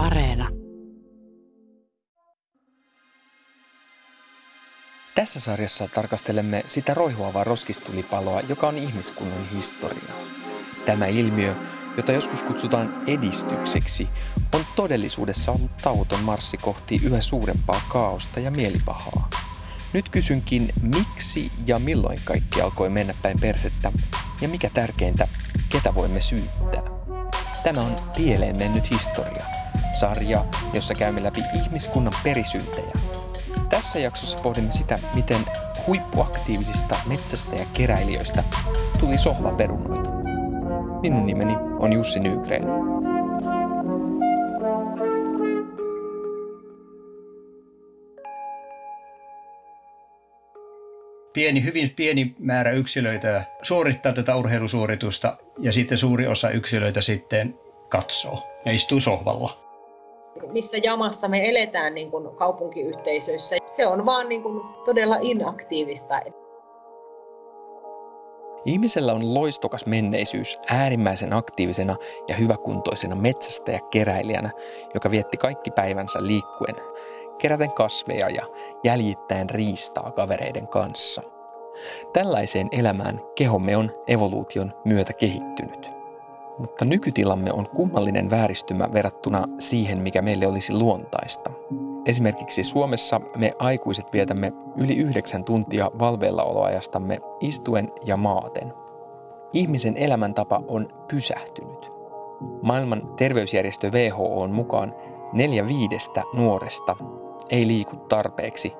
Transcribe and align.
Areena. 0.00 0.48
Tässä 5.14 5.40
sarjassa 5.40 5.88
tarkastelemme 5.88 6.62
sitä 6.66 6.94
roihuavaa 6.94 7.44
roskistulipaloa, 7.44 8.40
joka 8.40 8.68
on 8.68 8.78
ihmiskunnan 8.78 9.48
historia. 9.54 10.14
Tämä 10.86 11.06
ilmiö, 11.06 11.54
jota 11.96 12.12
joskus 12.12 12.42
kutsutaan 12.42 13.02
edistykseksi, 13.06 14.08
on 14.54 14.64
todellisuudessa 14.76 15.52
ollut 15.52 15.76
tauton 15.82 16.20
marssi 16.20 16.56
kohti 16.56 17.00
yhä 17.04 17.20
suurempaa 17.20 17.82
kaaosta 17.88 18.40
ja 18.40 18.50
mielipahaa. 18.50 19.30
Nyt 19.92 20.08
kysynkin, 20.08 20.72
miksi 20.82 21.52
ja 21.66 21.78
milloin 21.78 22.20
kaikki 22.24 22.60
alkoi 22.60 22.90
mennä 22.90 23.14
päin 23.22 23.40
persettä 23.40 23.92
ja 24.40 24.48
mikä 24.48 24.70
tärkeintä, 24.74 25.28
ketä 25.68 25.94
voimme 25.94 26.20
syyttää. 26.20 26.82
Tämä 27.64 27.80
on 27.80 27.96
Pieleen 28.16 28.58
mennyt 28.58 28.90
historia, 28.90 29.59
sarja, 29.92 30.44
jossa 30.72 30.94
käymme 30.94 31.22
läpi 31.22 31.42
ihmiskunnan 31.54 32.14
perisyntejä. 32.24 32.92
Tässä 33.68 33.98
jaksossa 33.98 34.38
pohdimme 34.38 34.72
sitä, 34.72 34.98
miten 35.14 35.40
huippuaktiivisista 35.86 36.96
metsästä 37.06 37.56
ja 37.56 37.66
keräilijöistä 37.72 38.44
tuli 38.98 39.18
sohlaperunoita. 39.18 40.10
Minun 41.02 41.26
nimeni 41.26 41.54
on 41.78 41.92
Jussi 41.92 42.20
Nygren. 42.20 42.90
pieni, 51.32 51.64
hyvin 51.64 51.90
pieni 51.90 52.34
määrä 52.38 52.70
yksilöitä 52.70 53.44
suorittaa 53.62 54.12
tätä 54.12 54.36
urheilusuoritusta 54.36 55.36
ja 55.58 55.72
sitten 55.72 55.98
suuri 55.98 56.26
osa 56.26 56.50
yksilöitä 56.50 57.00
sitten 57.00 57.54
katsoo 57.88 58.46
ja 58.64 58.72
istuu 58.72 59.00
sohvalla. 59.00 59.69
Missä 60.46 60.76
jamassa 60.76 61.28
me 61.28 61.48
eletään 61.48 61.94
niin 61.94 62.10
kuin 62.10 62.36
kaupunkiyhteisöissä, 62.36 63.56
se 63.66 63.86
on 63.86 64.06
vaan 64.06 64.28
niin 64.28 64.42
kuin 64.42 64.62
todella 64.84 65.18
inaktiivista. 65.20 66.20
Ihmisellä 68.64 69.12
on 69.12 69.34
loistokas 69.34 69.86
menneisyys 69.86 70.58
äärimmäisen 70.70 71.32
aktiivisena 71.32 71.96
ja 72.28 72.34
hyväkuntoisena 72.34 73.14
metsästä 73.14 73.72
ja 73.72 73.80
keräilijänä, 73.90 74.50
joka 74.94 75.10
vietti 75.10 75.36
kaikki 75.36 75.70
päivänsä 75.70 76.26
liikkuen, 76.26 76.76
keräten 77.38 77.72
kasveja 77.72 78.28
ja 78.28 78.42
jäljittäen 78.84 79.50
riistaa 79.50 80.10
kavereiden 80.10 80.68
kanssa. 80.68 81.22
Tällaiseen 82.12 82.68
elämään 82.72 83.20
kehomme 83.34 83.76
on 83.76 83.90
evoluution 84.08 84.72
myötä 84.84 85.12
kehittynyt. 85.12 85.99
Mutta 86.60 86.84
nykytilamme 86.84 87.52
on 87.52 87.66
kummallinen 87.68 88.30
vääristymä 88.30 88.88
verrattuna 88.92 89.48
siihen, 89.58 90.02
mikä 90.02 90.22
meille 90.22 90.46
olisi 90.46 90.72
luontaista. 90.72 91.50
Esimerkiksi 92.06 92.64
Suomessa 92.64 93.20
me 93.36 93.52
aikuiset 93.58 94.12
vietämme 94.12 94.52
yli 94.76 94.96
yhdeksän 94.96 95.44
tuntia 95.44 95.90
valveillaoloajastamme 95.98 97.20
istuen 97.40 97.92
ja 98.04 98.16
maaten. 98.16 98.72
Ihmisen 99.52 99.96
elämäntapa 99.96 100.62
on 100.68 100.88
pysähtynyt. 101.08 101.90
Maailman 102.62 103.14
terveysjärjestö 103.16 103.90
WHO 103.90 104.40
on 104.40 104.50
mukaan 104.50 104.94
neljä 105.32 105.66
viidestä 105.66 106.22
nuoresta 106.34 106.96
ei 107.50 107.66
liiku 107.66 107.96
tarpeeksi 107.96 108.72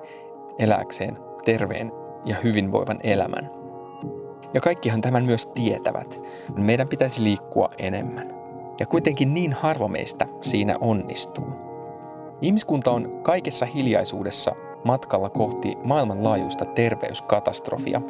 eläkseen 0.59 1.17
terveen 1.45 1.91
ja 2.25 2.35
hyvinvoivan 2.43 2.99
elämän. 3.03 3.60
Ja 4.53 4.61
kaikkihan 4.61 5.01
tämän 5.01 5.25
myös 5.25 5.45
tietävät. 5.45 6.21
Meidän 6.57 6.87
pitäisi 6.87 7.23
liikkua 7.23 7.69
enemmän. 7.77 8.33
Ja 8.79 8.85
kuitenkin 8.85 9.33
niin 9.33 9.53
harva 9.53 9.87
meistä 9.87 10.27
siinä 10.41 10.77
onnistuu. 10.81 11.47
Ihmiskunta 12.41 12.91
on 12.91 13.19
kaikessa 13.23 13.65
hiljaisuudessa 13.65 14.55
matkalla 14.83 15.29
kohti 15.29 15.77
maailmanlaajuista 15.83 16.65
terveyskatastrofia, 16.65 18.01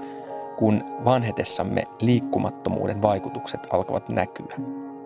kun 0.58 0.84
vanhetessamme 1.06 1.84
liikkumattomuuden 2.02 3.02
vaikutukset 3.02 3.68
alkavat 3.70 4.10
näkyä. 4.10 4.56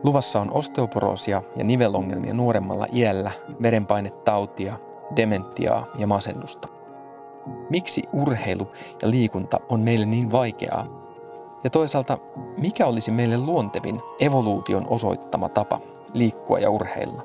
Luvassa 0.03 0.41
on 0.41 0.53
osteoporoosia 0.53 1.41
ja 1.55 1.63
nivelongelmia 1.63 2.33
nuoremmalla 2.33 2.87
iällä, 2.93 3.31
verenpainetautia, 3.61 4.77
dementiaa 5.15 5.87
ja 5.97 6.07
masennusta. 6.07 6.67
Miksi 7.69 8.03
urheilu 8.13 8.67
ja 9.01 9.09
liikunta 9.09 9.59
on 9.69 9.79
meille 9.79 10.05
niin 10.05 10.31
vaikeaa? 10.31 10.94
Ja 11.65 11.69
toisaalta, 11.69 12.17
mikä 12.57 12.85
olisi 12.85 13.11
meille 13.11 13.37
luontevin 13.37 14.01
evoluution 14.19 14.85
osoittama 14.89 15.49
tapa 15.49 15.81
liikkua 16.13 16.59
ja 16.59 16.69
urheilla? 16.69 17.23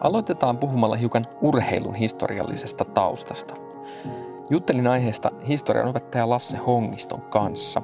Aloitetaan 0.00 0.58
puhumalla 0.58 0.96
hiukan 0.96 1.24
urheilun 1.40 1.94
historiallisesta 1.94 2.84
taustasta. 2.84 3.54
Juttelin 4.50 4.86
aiheesta 4.86 5.30
historian 5.48 5.88
opettaja 5.88 6.28
Lasse 6.28 6.56
Hongiston 6.56 7.20
kanssa. 7.20 7.82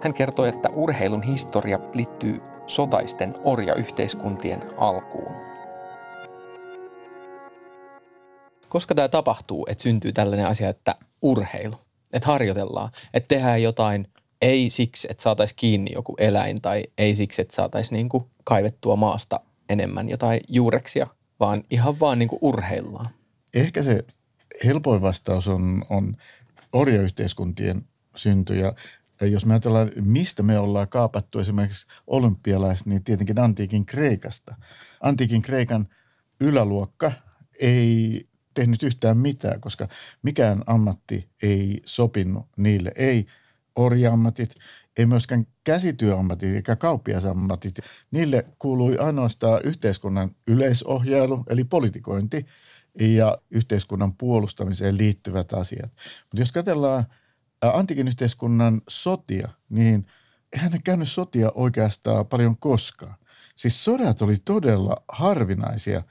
Hän 0.00 0.14
kertoi, 0.14 0.48
että 0.48 0.68
urheilun 0.74 1.22
historia 1.22 1.78
liittyy 1.94 2.42
sotaisten 2.66 3.34
orjayhteiskuntien 3.44 4.62
alkuun. 4.76 5.32
koska 8.68 8.94
tämä 8.94 9.08
tapahtuu, 9.08 9.66
että 9.70 9.82
syntyy 9.82 10.12
tällainen 10.12 10.46
asia, 10.46 10.68
että 10.68 10.94
urheilu, 11.22 11.76
että 12.12 12.26
harjoitellaan, 12.26 12.90
että 13.14 13.28
tehdään 13.28 13.62
jotain 13.62 14.06
ei 14.40 14.70
siksi, 14.70 15.08
että 15.10 15.22
saataisiin 15.22 15.56
kiinni 15.56 15.92
joku 15.92 16.14
eläin 16.18 16.60
tai 16.60 16.84
ei 16.98 17.14
siksi, 17.14 17.42
että 17.42 17.54
saataisiin 17.54 17.96
niinku 17.96 18.30
kaivettua 18.44 18.96
maasta 18.96 19.40
enemmän 19.68 20.08
jotain 20.08 20.40
juureksia, 20.48 21.06
vaan 21.40 21.64
ihan 21.70 22.00
vaan 22.00 22.18
niinku 22.18 22.38
urheillaan. 22.40 23.08
Ehkä 23.54 23.82
se 23.82 24.04
helpoin 24.64 25.02
vastaus 25.02 25.48
on, 25.48 25.82
on 25.90 26.16
orjayhteiskuntien 26.72 27.84
synty 28.16 28.54
ja 28.54 28.74
jos 29.26 29.46
me 29.46 29.54
ajatellaan, 29.54 29.90
mistä 30.00 30.42
me 30.42 30.58
ollaan 30.58 30.88
kaapattu 30.88 31.38
esimerkiksi 31.38 31.86
olympialaiset, 32.06 32.86
niin 32.86 33.04
tietenkin 33.04 33.40
antiikin 33.40 33.86
Kreikasta. 33.86 34.54
Antiikin 35.00 35.42
Kreikan 35.42 35.86
yläluokka 36.40 37.12
ei 37.60 38.24
tehnyt 38.54 38.82
yhtään 38.82 39.16
mitään, 39.16 39.60
koska 39.60 39.88
mikään 40.22 40.62
ammatti 40.66 41.28
ei 41.42 41.82
sopinut 41.84 42.46
niille. 42.56 42.92
Ei 42.96 43.26
orjaammatit, 43.76 44.54
ei 44.96 45.06
myöskään 45.06 45.46
käsityöammatit 45.64 46.54
eikä 46.54 46.76
kauppiasammatit. 46.76 47.78
Niille 48.10 48.46
kuului 48.58 48.98
ainoastaan 48.98 49.60
yhteiskunnan 49.64 50.30
yleisohjailu 50.46 51.44
eli 51.48 51.64
politikointi 51.64 52.46
ja 53.00 53.38
yhteiskunnan 53.50 54.16
puolustamiseen 54.16 54.98
liittyvät 54.98 55.52
asiat. 55.52 55.90
Mutta 56.22 56.42
jos 56.42 56.52
katsellaan 56.52 57.04
antiikin 57.62 58.08
yhteiskunnan 58.08 58.82
sotia, 58.88 59.48
niin 59.68 60.06
eihän 60.52 60.72
ne 60.72 60.78
käynyt 60.84 61.08
sotia 61.08 61.52
oikeastaan 61.54 62.26
paljon 62.26 62.58
koskaan. 62.58 63.14
Siis 63.54 63.84
sodat 63.84 64.22
oli 64.22 64.36
todella 64.44 64.96
harvinaisia. 65.08 66.02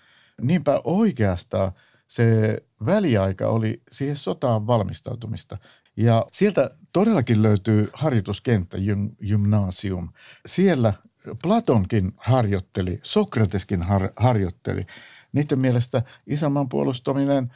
Niinpä 0.41 0.81
oikeastaan– 0.83 1.71
se 2.09 2.57
väliaika 2.85 3.47
oli 3.47 3.81
siihen 3.91 4.15
sotaan 4.15 4.67
valmistautumista. 4.67 5.57
Ja 5.99 6.25
sieltä 6.31 6.69
todellakin 6.93 7.41
löytyy 7.41 7.89
harjoituskenttä, 7.93 8.77
gymnasium. 9.27 10.09
Siellä 10.45 10.93
Platonkin 11.41 12.13
harjoitteli, 12.17 12.99
Sokrateskin 13.03 13.83
har, 13.83 14.09
harjoitteli. 14.15 14.85
Niiden 15.31 15.59
mielestä 15.59 16.01
isänmaan 16.27 16.69
puolustaminen 16.69 17.53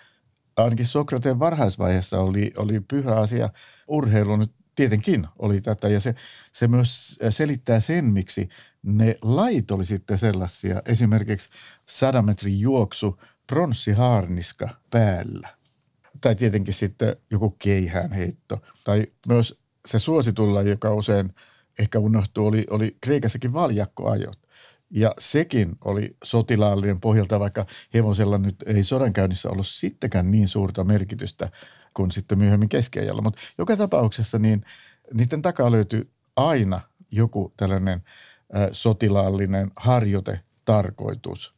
ainakin 0.57 0.85
Sokrateen 0.85 1.39
varhaisvaiheessa 1.39 2.19
oli, 2.19 2.51
oli 2.57 2.79
pyhä 2.79 3.15
asia. 3.15 3.49
Urheilu 3.87 4.35
nyt 4.35 4.51
tietenkin 4.75 5.27
oli 5.39 5.61
tätä 5.61 5.87
ja 5.87 5.99
se, 5.99 6.15
se 6.51 6.67
myös 6.67 7.19
selittää 7.29 7.79
sen, 7.79 8.05
miksi 8.05 8.49
ne 8.83 9.17
lait 9.21 9.71
oli 9.71 9.85
sitten 9.85 10.17
sellaisia. 10.17 10.81
Esimerkiksi 10.85 11.49
sadan 11.85 12.25
metrin 12.25 12.59
juoksu– 12.59 13.19
pronssihaarniska 13.47 14.69
päällä. 14.89 15.49
Tai 16.21 16.35
tietenkin 16.35 16.73
sitten 16.73 17.15
joku 17.31 17.57
heitto. 18.15 18.61
Tai 18.83 19.07
myös 19.27 19.57
se 19.85 19.99
suositulla, 19.99 20.61
joka 20.61 20.93
usein 20.93 21.33
ehkä 21.79 21.99
unohtuu, 21.99 22.47
oli, 22.47 22.65
oli 22.69 22.97
Kreikassakin 23.01 23.53
valjakkoajot. 23.53 24.39
Ja 24.89 25.13
sekin 25.19 25.75
oli 25.85 26.15
sotilaallinen 26.23 26.99
pohjalta, 26.99 27.39
vaikka 27.39 27.65
hevosella 27.93 28.37
nyt 28.37 28.55
ei 28.65 28.83
sodankäynnissä 28.83 29.49
ollut 29.49 29.67
sittenkään 29.67 30.31
niin 30.31 30.47
suurta 30.47 30.83
merkitystä 30.83 31.49
kuin 31.93 32.11
sitten 32.11 32.37
myöhemmin 32.37 32.69
keskiajalla. 32.69 33.21
Mutta 33.21 33.41
joka 33.57 33.77
tapauksessa 33.77 34.39
niin 34.39 34.65
niiden 35.13 35.41
takaa 35.41 35.71
löytyi 35.71 36.09
aina 36.35 36.81
joku 37.11 37.53
tällainen 37.57 38.03
sotilaallinen 38.71 39.71
harjoite, 39.75 40.39
tarkoitus. 40.65 41.53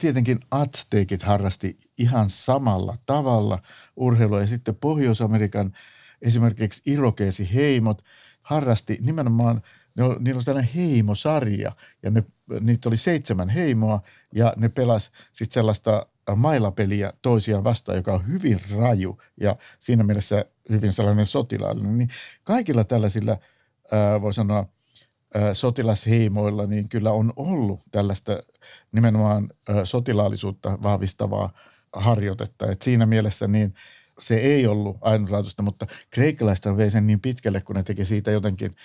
Tietenkin 0.00 0.40
Aztekit 0.50 1.22
harrasti 1.22 1.76
ihan 1.98 2.30
samalla 2.30 2.94
tavalla 3.06 3.58
urheilua 3.96 4.40
ja 4.40 4.46
sitten 4.46 4.76
Pohjois-Amerikan 4.76 5.72
esimerkiksi 6.22 6.82
irokeesiheimot 6.86 8.02
harrasti 8.42 8.98
nimenomaan 9.00 9.62
niillä 9.96 10.38
oli 10.38 10.44
tällainen 10.44 10.74
heimosarja 10.74 11.72
ja 12.02 12.10
ne, 12.10 12.24
niitä 12.60 12.88
oli 12.88 12.96
seitsemän 12.96 13.48
heimoa 13.48 14.02
ja 14.34 14.52
ne 14.56 14.68
pelas 14.68 15.12
sitten 15.32 15.54
sellaista 15.54 16.06
mailapeliä 16.36 17.12
toisiaan 17.22 17.64
vastaan, 17.64 17.96
joka 17.96 18.12
on 18.12 18.26
hyvin 18.26 18.60
raju 18.76 19.18
ja 19.40 19.56
siinä 19.78 20.02
mielessä 20.04 20.44
hyvin 20.70 20.92
sellainen 20.92 21.26
sotilaallinen. 21.26 21.98
Niin 21.98 22.10
kaikilla 22.44 22.84
tällaisilla, 22.84 23.36
ää, 23.92 24.22
voi 24.22 24.34
sanoa, 24.34 24.66
sotilasheimoilla, 25.52 26.66
niin 26.66 26.88
kyllä 26.88 27.12
on 27.12 27.32
ollut 27.36 27.80
tällaista 27.92 28.42
nimenomaan 28.92 29.48
sotilaallisuutta 29.84 30.78
vahvistavaa 30.82 31.52
harjoitetta. 31.92 32.70
Et 32.70 32.82
siinä 32.82 33.06
mielessä 33.06 33.48
niin 33.48 33.74
se 34.18 34.36
ei 34.36 34.66
ollut 34.66 34.96
ainutlaatuista, 35.00 35.62
mutta 35.62 35.86
kreikkalaista 36.10 36.76
vei 36.76 36.90
sen 36.90 37.06
niin 37.06 37.20
pitkälle, 37.20 37.60
kun 37.60 37.76
ne 37.76 37.82
teki 37.82 38.04
siitä 38.04 38.30
jotenkin 38.30 38.76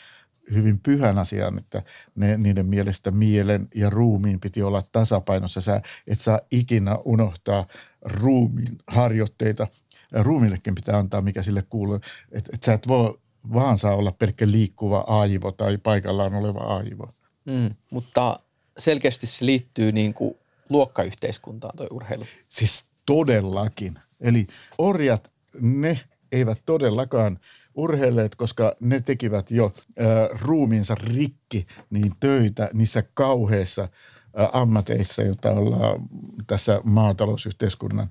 hyvin 0.53 0.79
pyhän 0.79 1.17
asian, 1.17 1.57
että 1.57 1.83
ne, 2.15 2.37
niiden 2.37 2.65
mielestä 2.65 3.11
mielen 3.11 3.67
ja 3.75 3.89
ruumiin 3.89 4.39
piti 4.39 4.63
olla 4.63 4.83
tasapainossa. 4.91 5.61
Sä 5.61 5.81
et 6.07 6.19
saa 6.19 6.39
ikinä 6.51 6.97
unohtaa 7.05 7.65
ruumiin 8.01 8.77
harjoitteita. 8.87 9.67
Ruumillekin 10.13 10.75
pitää 10.75 10.97
antaa, 10.97 11.21
mikä 11.21 11.41
sille 11.41 11.63
kuuluu. 11.69 11.99
Että 12.31 12.51
et 12.53 12.63
sä 12.63 12.73
et 12.73 12.87
voi 12.87 13.19
vaan 13.53 13.77
saa 13.77 13.95
olla 13.95 14.11
pelkkä 14.19 14.51
liikkuva 14.51 15.03
aivo 15.07 15.51
tai 15.51 15.77
paikallaan 15.77 16.35
oleva 16.35 16.59
aivo. 16.59 17.09
Mm, 17.45 17.69
mutta 17.91 18.39
selkeästi 18.77 19.27
se 19.27 19.45
liittyy 19.45 19.91
niin 19.91 20.13
kuin 20.13 20.35
luokkayhteiskuntaan 20.69 21.77
toi 21.77 21.87
urheilu. 21.91 22.25
Siis 22.49 22.85
todellakin. 23.05 23.99
Eli 24.21 24.47
orjat, 24.77 25.31
ne 25.61 25.99
eivät 26.31 26.61
todellakaan 26.65 27.39
urheilleet, 27.75 28.35
koska 28.35 28.75
ne 28.79 28.99
tekivät 28.99 29.51
jo 29.51 29.65
äh, 29.65 30.39
ruumiinsa 30.41 30.95
rikki 30.95 31.67
niin 31.89 32.13
töitä 32.19 32.69
niissä 32.73 33.03
kauheissa 33.13 33.81
äh, 33.81 34.49
ammateissa, 34.53 35.21
joita 35.21 35.51
ollaan 35.51 36.01
tässä 36.47 36.81
maatalousyhteiskunnan 36.83 38.09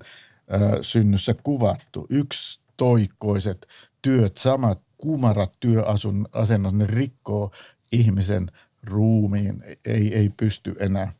äh, 0.53 0.61
synnyssä 0.81 1.35
kuvattu. 1.43 2.05
Yksi 2.09 2.59
toikkoiset 2.77 3.67
työt, 4.01 4.37
samat 4.37 4.86
kumarat 4.97 5.53
työasennot, 5.59 6.75
ne 6.75 6.87
rikkoo 6.87 7.51
ihmisen 7.91 8.51
ruumiin, 8.83 9.63
ei, 9.85 10.15
ei 10.15 10.29
pysty 10.29 10.75
enää, 10.79 11.13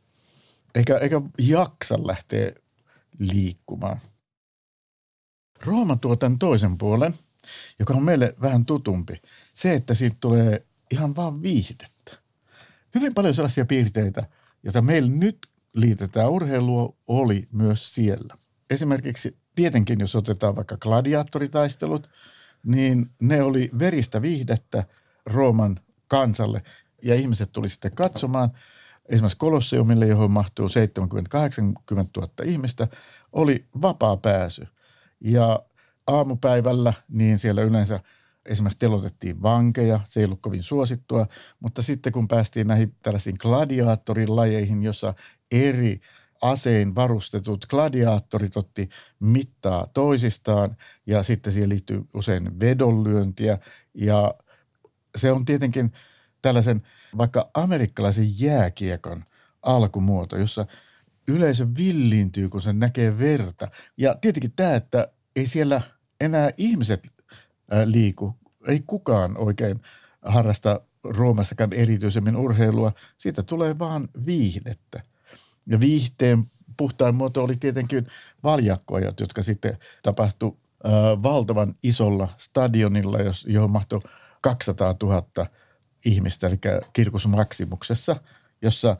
eikä, 0.74 0.96
eikä 0.96 1.20
jaksa 1.38 2.06
lähteä 2.06 2.52
liikkumaan. 3.18 4.00
Rooma 5.64 5.96
tuo 5.96 6.16
tämän 6.16 6.38
toisen 6.38 6.78
puolen, 6.78 7.14
joka 7.78 7.94
on 7.94 8.04
meille 8.04 8.34
vähän 8.40 8.64
tutumpi. 8.64 9.22
Se, 9.54 9.74
että 9.74 9.94
siitä 9.94 10.16
tulee 10.20 10.66
ihan 10.90 11.16
vaan 11.16 11.42
viihdettä. 11.42 12.18
Hyvin 12.94 13.14
paljon 13.14 13.34
sellaisia 13.34 13.64
piirteitä, 13.64 14.26
joita 14.62 14.82
meillä 14.82 15.10
nyt 15.10 15.38
liitetään 15.74 16.30
urheilua, 16.30 16.96
oli 17.06 17.48
myös 17.52 17.94
siellä. 17.94 18.34
Esimerkiksi 18.70 19.36
tietenkin, 19.54 20.00
jos 20.00 20.16
otetaan 20.16 20.56
vaikka 20.56 20.76
gladiaattoritaistelut, 20.76 22.10
niin 22.68 23.10
ne 23.22 23.42
oli 23.42 23.70
veristä 23.78 24.22
viihdettä 24.22 24.84
Rooman 25.26 25.76
kansalle 26.08 26.62
ja 27.02 27.14
ihmiset 27.14 27.52
tuli 27.52 27.68
sitten 27.68 27.92
katsomaan. 27.92 28.50
Esimerkiksi 29.08 29.38
Kolosseumille, 29.38 30.06
johon 30.06 30.30
mahtuu 30.30 30.66
70-80 30.66 30.70
000 32.16 32.28
ihmistä, 32.44 32.88
oli 33.32 33.64
vapaa 33.82 34.16
pääsy. 34.16 34.66
Ja 35.20 35.62
aamupäivällä, 36.06 36.92
niin 37.08 37.38
siellä 37.38 37.62
yleensä 37.62 38.00
esimerkiksi 38.46 38.78
telotettiin 38.78 39.42
vankeja, 39.42 40.00
se 40.08 40.20
ei 40.20 40.24
ollut 40.24 40.42
kovin 40.42 40.62
suosittua, 40.62 41.26
mutta 41.60 41.82
sitten 41.82 42.12
kun 42.12 42.28
päästiin 42.28 42.66
näihin 42.66 42.94
tällaisiin 43.02 43.36
gladiaattorilajeihin, 43.40 44.82
jossa 44.82 45.14
eri 45.50 46.00
asein 46.42 46.94
varustetut 46.94 47.66
gladiaattorit 47.66 48.56
otti 48.56 48.88
mittaa 49.20 49.86
toisistaan 49.94 50.76
ja 51.06 51.22
sitten 51.22 51.52
siihen 51.52 51.68
liittyy 51.68 52.04
usein 52.14 52.60
vedonlyöntiä. 52.60 53.58
Ja 53.94 54.34
se 55.16 55.32
on 55.32 55.44
tietenkin 55.44 55.92
tällaisen 56.42 56.82
vaikka 57.18 57.50
amerikkalaisen 57.54 58.40
jääkiekon 58.40 59.24
alkumuoto, 59.62 60.36
jossa 60.36 60.66
yleisö 61.28 61.66
villiintyy, 61.78 62.48
kun 62.48 62.60
se 62.60 62.72
näkee 62.72 63.18
verta. 63.18 63.68
Ja 63.96 64.14
tietenkin 64.20 64.52
tämä, 64.52 64.74
että 64.74 65.08
ei 65.36 65.46
siellä 65.46 65.80
enää 66.20 66.50
ihmiset 66.56 67.12
liiku, 67.84 68.36
ei 68.68 68.82
kukaan 68.86 69.38
oikein 69.38 69.80
harrasta 70.22 70.80
Roomassakaan 71.04 71.72
erityisemmin 71.72 72.36
urheilua, 72.36 72.92
siitä 73.18 73.42
tulee 73.42 73.78
vaan 73.78 74.08
viihdettä– 74.26 75.02
ja 75.68 75.80
viihteen 75.80 76.44
puhtain 76.76 77.14
muoto 77.14 77.44
oli 77.44 77.56
tietenkin 77.56 78.06
valjakkoajat, 78.42 79.20
jotka 79.20 79.42
sitten 79.42 79.78
tapahtui 80.02 80.56
valtavan 81.22 81.74
isolla 81.82 82.28
stadionilla, 82.38 83.18
johon 83.46 83.70
mahtui 83.70 84.00
200 84.40 84.94
000 85.02 85.46
ihmistä, 86.04 86.46
eli 86.46 86.58
kirkus 86.92 87.26
Maksimuksessa, 87.26 88.16
jossa 88.62 88.96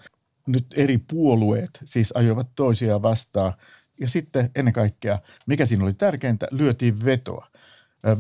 nyt 0.47 0.67
eri 0.77 0.99
puolueet 0.99 1.71
siis 1.85 2.13
ajoivat 2.17 2.49
toisiaan 2.55 3.03
vastaan. 3.03 3.53
Ja 4.01 4.09
sitten 4.09 4.51
ennen 4.55 4.75
kaikkea, 4.75 5.19
mikä 5.47 5.67
siinä 5.67 5.85
oli 5.85 5.95
tärkeintä, 5.95 6.47
lyötiin 6.51 7.05
vetoa. 7.05 7.47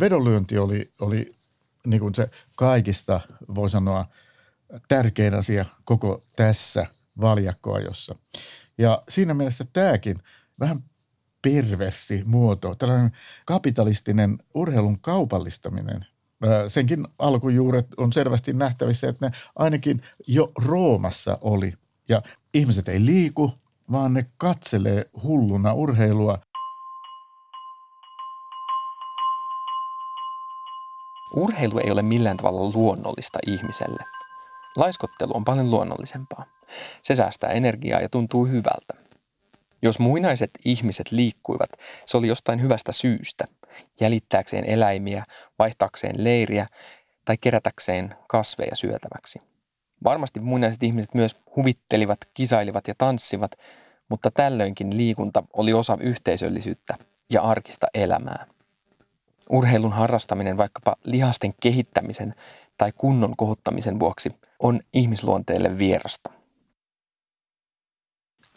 Vedonlyönti 0.00 0.58
oli, 0.58 0.90
oli 1.00 1.34
niin 1.86 2.00
kuin 2.00 2.14
se 2.14 2.30
kaikista, 2.56 3.20
voi 3.54 3.70
sanoa, 3.70 4.06
tärkein 4.88 5.34
asia 5.34 5.64
koko 5.84 6.22
tässä– 6.36 6.86
valjakkoajossa. 7.20 8.14
Ja 8.78 9.02
siinä 9.08 9.34
mielessä 9.34 9.64
tämäkin 9.72 10.18
vähän 10.60 10.84
perversi 11.42 12.22
muoto, 12.26 12.74
tällainen 12.74 13.12
kapitalistinen 13.44 14.38
urheilun 14.54 15.00
kaupallistaminen. 15.00 16.06
Senkin 16.68 17.06
alkujuuret 17.18 17.86
on 17.96 18.12
selvästi 18.12 18.52
nähtävissä, 18.52 19.08
että 19.08 19.26
ne 19.26 19.32
ainakin 19.56 20.02
jo 20.26 20.52
Roomassa 20.64 21.38
oli. 21.40 21.72
Ja 22.08 22.22
ihmiset 22.54 22.88
ei 22.88 23.04
liiku, 23.04 23.52
vaan 23.92 24.14
ne 24.14 24.26
katselee 24.36 25.10
hulluna 25.22 25.72
urheilua. 25.72 26.38
Urheilu 31.34 31.78
ei 31.78 31.90
ole 31.90 32.02
millään 32.02 32.36
tavalla 32.36 32.72
luonnollista 32.74 33.38
ihmiselle. 33.46 34.17
Laiskottelu 34.78 35.36
on 35.36 35.44
paljon 35.44 35.70
luonnollisempaa. 35.70 36.44
Se 37.02 37.14
säästää 37.14 37.50
energiaa 37.50 38.00
ja 38.00 38.08
tuntuu 38.08 38.46
hyvältä. 38.46 38.94
Jos 39.82 39.98
muinaiset 39.98 40.50
ihmiset 40.64 41.12
liikkuivat, 41.12 41.70
se 42.06 42.16
oli 42.16 42.28
jostain 42.28 42.62
hyvästä 42.62 42.92
syystä, 42.92 43.44
jäljittääkseen 44.00 44.64
eläimiä, 44.64 45.22
vaihtaakseen 45.58 46.24
leiriä 46.24 46.66
tai 47.24 47.36
kerätäkseen 47.36 48.14
kasveja 48.28 48.76
syötäväksi. 48.76 49.38
Varmasti 50.04 50.40
muinaiset 50.40 50.82
ihmiset 50.82 51.14
myös 51.14 51.36
huvittelivat, 51.56 52.18
kisailivat 52.34 52.88
ja 52.88 52.94
tanssivat, 52.98 53.52
mutta 54.08 54.30
tällöinkin 54.30 54.96
liikunta 54.96 55.42
oli 55.52 55.72
osa 55.72 55.98
yhteisöllisyyttä 56.00 56.94
ja 57.30 57.42
arkista 57.42 57.86
elämää. 57.94 58.46
Urheilun 59.50 59.92
harrastaminen 59.92 60.56
vaikkapa 60.56 60.96
lihasten 61.04 61.54
kehittämisen 61.60 62.34
tai 62.78 62.92
kunnon 62.96 63.36
kohottamisen 63.36 64.00
vuoksi 64.00 64.30
on 64.58 64.80
ihmisluonteelle 64.92 65.78
vierasta. 65.78 66.30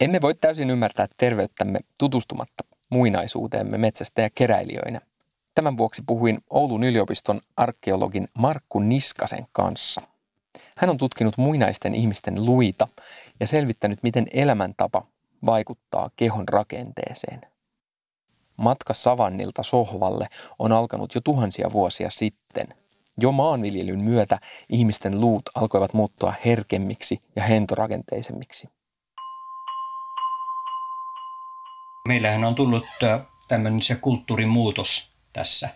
Emme 0.00 0.20
voi 0.20 0.34
täysin 0.34 0.70
ymmärtää 0.70 1.06
terveyttämme 1.16 1.80
tutustumatta 1.98 2.64
muinaisuuteemme 2.90 3.78
metsästä 3.78 4.22
ja 4.22 4.30
keräilijöinä. 4.34 5.00
Tämän 5.54 5.76
vuoksi 5.76 6.02
puhuin 6.06 6.38
Oulun 6.50 6.84
yliopiston 6.84 7.40
arkeologin 7.56 8.28
Markku 8.38 8.80
Niskasen 8.80 9.46
kanssa. 9.52 10.00
Hän 10.76 10.90
on 10.90 10.98
tutkinut 10.98 11.36
muinaisten 11.36 11.94
ihmisten 11.94 12.44
luita 12.44 12.88
ja 13.40 13.46
selvittänyt, 13.46 14.02
miten 14.02 14.26
elämäntapa 14.32 15.02
vaikuttaa 15.46 16.10
kehon 16.16 16.48
rakenteeseen. 16.48 17.40
Matka 18.56 18.94
savannilta 18.94 19.62
sohvalle 19.62 20.28
on 20.58 20.72
alkanut 20.72 21.14
jo 21.14 21.20
tuhansia 21.20 21.72
vuosia 21.72 22.10
sitten. 22.10 22.81
Jo 23.20 23.32
maanviljelyn 23.32 24.04
myötä 24.04 24.38
ihmisten 24.68 25.20
luut 25.20 25.42
alkoivat 25.54 25.94
muuttua 25.94 26.34
herkemmiksi 26.44 27.20
ja 27.36 27.42
hentorakenteisemmiksi. 27.42 28.68
Meillähän 32.08 32.44
on 32.44 32.54
tullut 32.54 32.84
tämmöinen 33.48 33.82
se 33.82 33.94
kulttuurimuutos 33.94 35.12
tässä. 35.32 35.68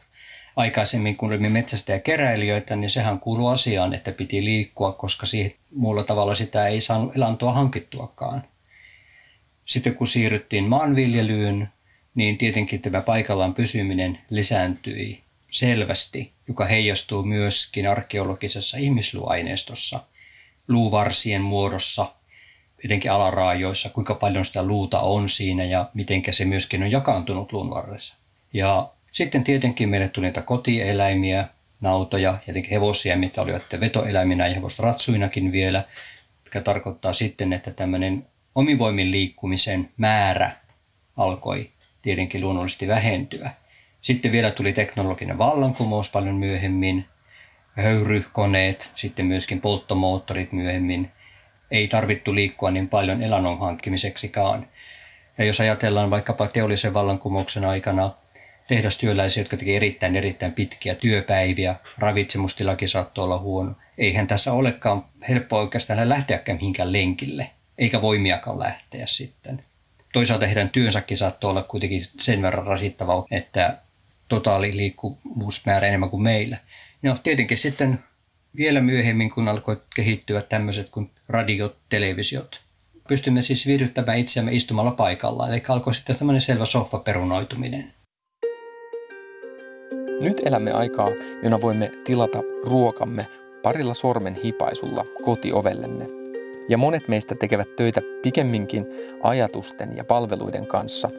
Aikaisemmin, 0.56 1.16
kun 1.16 1.28
olimme 1.28 1.64
keräilijöitä, 2.04 2.76
niin 2.76 2.90
sehän 2.90 3.20
kuuluu 3.20 3.46
asiaan, 3.46 3.94
että 3.94 4.12
piti 4.12 4.44
liikkua, 4.44 4.92
koska 4.92 5.26
siihen 5.26 5.52
muulla 5.74 6.04
tavalla 6.04 6.34
sitä 6.34 6.66
ei 6.66 6.80
saanut 6.80 7.16
elantoa 7.16 7.52
hankittuakaan. 7.52 8.44
Sitten 9.64 9.94
kun 9.94 10.06
siirryttiin 10.06 10.64
maanviljelyyn, 10.64 11.68
niin 12.14 12.38
tietenkin 12.38 12.82
tämä 12.82 13.00
paikallaan 13.00 13.54
pysyminen 13.54 14.18
lisääntyi 14.30 15.24
selvästi, 15.50 16.35
joka 16.48 16.64
heijastuu 16.64 17.22
myöskin 17.22 17.88
arkeologisessa 17.88 18.76
ihmisluaineistossa. 18.76 20.00
luuvarsien 20.68 21.42
muodossa, 21.42 22.12
etenkin 22.84 23.12
alaraajoissa, 23.12 23.88
kuinka 23.88 24.14
paljon 24.14 24.44
sitä 24.44 24.62
luuta 24.62 25.00
on 25.00 25.28
siinä 25.28 25.64
ja 25.64 25.90
miten 25.94 26.22
se 26.30 26.44
myöskin 26.44 26.82
on 26.82 26.90
jakaantunut 26.90 27.52
luunvarressa. 27.52 28.14
Ja 28.52 28.90
sitten 29.12 29.44
tietenkin 29.44 29.88
meille 29.88 30.08
tuli 30.08 30.26
niitä 30.26 30.42
kotieläimiä, 30.42 31.48
nautoja, 31.80 32.38
tietenkin 32.44 32.70
hevosia, 32.70 33.16
mitä 33.16 33.42
olivat 33.42 33.62
vetoeläiminä 33.80 34.46
ja 34.46 34.54
hevosratsuinakin 34.54 35.52
vielä, 35.52 35.84
mikä 36.44 36.60
tarkoittaa 36.60 37.12
sitten, 37.12 37.52
että 37.52 37.70
tämmöinen 37.70 38.26
omivoimin 38.54 39.10
liikkumisen 39.10 39.90
määrä 39.96 40.56
alkoi 41.16 41.70
tietenkin 42.02 42.40
luonnollisesti 42.40 42.88
vähentyä. 42.88 43.50
Sitten 44.06 44.32
vielä 44.32 44.50
tuli 44.50 44.72
teknologinen 44.72 45.38
vallankumous 45.38 46.10
paljon 46.10 46.34
myöhemmin, 46.34 47.04
höyrykoneet, 47.76 48.90
sitten 48.94 49.26
myöskin 49.26 49.60
polttomoottorit 49.60 50.52
myöhemmin. 50.52 51.10
Ei 51.70 51.88
tarvittu 51.88 52.34
liikkua 52.34 52.70
niin 52.70 52.88
paljon 52.88 53.22
elannon 53.22 53.58
hankkimiseksikaan. 53.58 54.68
Ja 55.38 55.44
jos 55.44 55.60
ajatellaan 55.60 56.10
vaikkapa 56.10 56.48
teollisen 56.48 56.94
vallankumouksen 56.94 57.64
aikana 57.64 58.10
tehdastyöläisiä, 58.68 59.40
jotka 59.40 59.56
teki 59.56 59.76
erittäin 59.76 60.16
erittäin 60.16 60.52
pitkiä 60.52 60.94
työpäiviä, 60.94 61.74
ravitsemustilakin 61.98 62.88
saattoi 62.88 63.24
olla 63.24 63.38
huono. 63.38 63.74
Eihän 63.98 64.26
tässä 64.26 64.52
olekaan 64.52 65.04
helppo 65.28 65.58
oikeastaan 65.58 66.08
lähteäkään 66.08 66.58
mihinkään 66.58 66.92
lenkille, 66.92 67.50
eikä 67.78 68.02
voimiakaan 68.02 68.58
lähteä 68.58 69.06
sitten. 69.06 69.64
Toisaalta 70.12 70.46
heidän 70.46 70.70
työnsäkin 70.70 71.16
saattoi 71.16 71.50
olla 71.50 71.62
kuitenkin 71.62 72.02
sen 72.20 72.42
verran 72.42 72.66
rasittava, 72.66 73.26
että 73.30 73.85
totaali 74.28 74.76
liikkuvuusmäärä 74.76 75.86
enemmän 75.86 76.10
kuin 76.10 76.22
meillä. 76.22 76.56
Ja 77.02 77.16
tietenkin 77.22 77.58
sitten 77.58 77.98
vielä 78.56 78.80
myöhemmin, 78.80 79.30
kun 79.30 79.48
alkoi 79.48 79.76
kehittyä 79.94 80.42
tämmöiset 80.42 80.88
kuin 80.88 81.10
radiot, 81.28 81.76
televisiot, 81.88 82.60
pystymme 83.08 83.42
siis 83.42 83.66
viihdyttämään 83.66 84.18
itseämme 84.18 84.52
istumalla 84.52 84.90
paikallaan. 84.90 85.50
Eli 85.50 85.62
alkoi 85.68 85.94
sitten 85.94 86.16
tämmöinen 86.16 86.40
selvä 86.40 86.64
soffaperunoituminen. 86.64 87.92
Nyt 90.20 90.42
elämme 90.44 90.72
aikaa, 90.72 91.08
jona 91.42 91.60
voimme 91.60 91.90
tilata 92.04 92.38
ruokamme 92.64 93.26
parilla 93.62 93.94
sormen 93.94 94.34
hipaisulla 94.44 95.04
kotiovellemme. 95.24 96.04
Ja 96.68 96.78
monet 96.78 97.08
meistä 97.08 97.34
tekevät 97.34 97.76
töitä 97.76 98.00
pikemminkin 98.22 98.86
ajatusten 99.22 99.96
ja 99.96 100.04
palveluiden 100.04 100.66
kanssa 100.66 101.10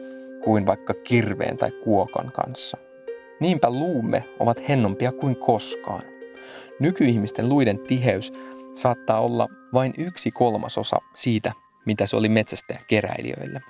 kuin 0.44 0.66
vaikka 0.66 0.94
kirveen 0.94 1.58
tai 1.58 1.70
kuokan 1.70 2.32
kanssa. 2.32 2.87
Niinpä 3.40 3.70
luumme 3.70 4.24
ovat 4.38 4.68
hennompia 4.68 5.12
kuin 5.12 5.36
koskaan. 5.36 6.02
Nykyihmisten 6.80 7.48
luiden 7.48 7.78
tiheys 7.78 8.32
saattaa 8.74 9.20
olla 9.20 9.46
vain 9.74 9.94
yksi 9.98 10.30
kolmasosa 10.30 10.96
siitä, 11.14 11.52
mitä 11.86 12.06
se 12.06 12.16
oli 12.16 12.28
metsästä 12.28 12.78
keräilijöille. 12.88 13.60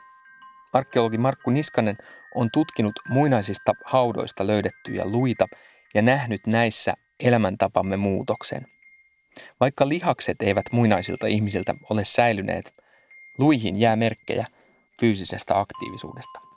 Arkeologi 0.72 1.18
Markku 1.18 1.50
Niskanen 1.50 1.96
on 2.34 2.48
tutkinut 2.52 2.92
muinaisista 3.08 3.72
haudoista 3.84 4.46
löydettyjä 4.46 5.02
luita 5.04 5.46
ja 5.94 6.02
nähnyt 6.02 6.46
näissä 6.46 6.94
elämäntapamme 7.20 7.96
muutoksen. 7.96 8.66
Vaikka 9.60 9.88
lihakset 9.88 10.36
eivät 10.42 10.66
muinaisilta 10.72 11.26
ihmisiltä 11.26 11.74
ole 11.90 12.04
säilyneet, 12.04 12.72
luihin 13.38 13.80
jää 13.80 13.96
merkkejä 13.96 14.44
fyysisestä 15.00 15.58
aktiivisuudesta. 15.60 16.47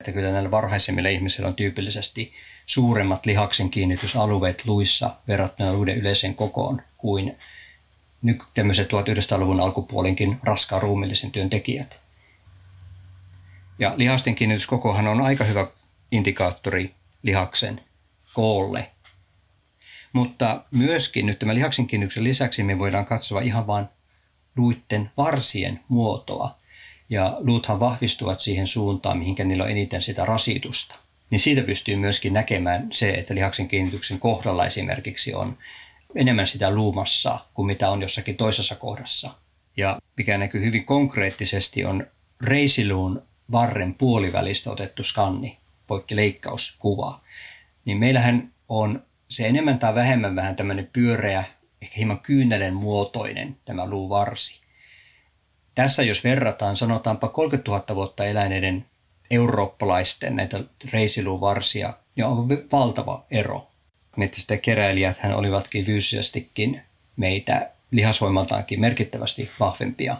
Että 0.00 0.12
kyllä 0.12 0.32
näillä 0.32 0.50
varhaisemmilla 0.50 1.08
ihmisillä 1.08 1.48
on 1.48 1.54
tyypillisesti 1.54 2.32
suuremmat 2.66 3.26
lihaksen 3.26 3.70
kiinnitysalueet 3.70 4.66
luissa 4.66 5.16
verrattuna 5.28 5.72
luiden 5.72 5.96
yleiseen 5.96 6.34
kokoon 6.34 6.82
kuin 6.96 7.36
nyt 8.22 8.42
tämmöiset 8.54 8.88
1900-luvun 8.88 9.60
alkupuolenkin 9.60 10.40
raskaan 10.42 10.82
ruumillisen 10.82 11.30
työn 11.30 11.50
tekijät. 11.50 12.00
Ja 13.78 13.94
lihasten 13.96 14.34
kiinnityskokohan 14.34 15.06
on 15.06 15.20
aika 15.20 15.44
hyvä 15.44 15.66
indikaattori 16.12 16.94
lihaksen 17.22 17.80
koolle. 18.34 18.90
Mutta 20.12 20.64
myöskin 20.70 21.26
nyt 21.26 21.38
tämän 21.38 21.56
lihaksen 21.56 21.86
kiinnityksen 21.86 22.24
lisäksi 22.24 22.62
me 22.62 22.78
voidaan 22.78 23.06
katsoa 23.06 23.40
ihan 23.40 23.66
vain 23.66 23.86
luitten 24.56 25.10
varsien 25.16 25.80
muotoa. 25.88 26.58
Ja 27.08 27.36
luuthan 27.40 27.80
vahvistuvat 27.80 28.40
siihen 28.40 28.66
suuntaan, 28.66 29.18
mihinkä 29.18 29.44
niillä 29.44 29.64
on 29.64 29.70
eniten 29.70 30.02
sitä 30.02 30.24
rasitusta. 30.24 30.98
Niin 31.30 31.40
siitä 31.40 31.62
pystyy 31.62 31.96
myöskin 31.96 32.32
näkemään 32.32 32.88
se, 32.92 33.10
että 33.10 33.34
lihaksen 33.34 33.68
kiinnityksen 33.68 34.20
kohdalla 34.20 34.66
esimerkiksi 34.66 35.34
on 35.34 35.58
enemmän 36.14 36.46
sitä 36.46 36.70
luumassa 36.70 37.38
kuin 37.54 37.66
mitä 37.66 37.90
on 37.90 38.02
jossakin 38.02 38.36
toisessa 38.36 38.74
kohdassa. 38.74 39.30
Ja 39.76 39.98
mikä 40.16 40.38
näkyy 40.38 40.64
hyvin 40.64 40.84
konkreettisesti 40.84 41.84
on 41.84 42.06
reisiluun 42.40 43.22
varren 43.52 43.94
puolivälistä 43.94 44.70
otettu 44.70 45.04
skanni, 45.04 45.58
poikkileikkauskuva. 45.86 47.20
Niin 47.84 47.98
meillähän 47.98 48.52
on 48.68 49.02
se 49.28 49.46
enemmän 49.46 49.78
tai 49.78 49.94
vähemmän 49.94 50.36
vähän 50.36 50.56
tämmöinen 50.56 50.90
pyöreä, 50.92 51.44
ehkä 51.82 51.94
hieman 51.96 52.20
kyynelen 52.20 52.74
muotoinen 52.74 53.56
tämä 53.64 53.86
luuvarsi. 53.86 54.65
Tässä 55.76 56.02
jos 56.02 56.24
verrataan, 56.24 56.76
sanotaanpa 56.76 57.28
30 57.28 57.70
000 57.70 57.94
vuotta 57.94 58.24
eläneiden 58.24 58.86
eurooppalaisten 59.30 60.36
näitä 60.36 60.60
reisiluuvarsia, 60.92 61.92
niin 62.16 62.24
on 62.24 62.48
valtava 62.72 63.24
ero 63.30 63.68
keräilijät 64.62 65.18
hän 65.18 65.34
olivatkin 65.34 65.84
fyysisestikin 65.84 66.82
meitä 67.16 67.70
lihasvoimaltaankin 67.90 68.80
merkittävästi 68.80 69.50
vahvempia 69.60 70.16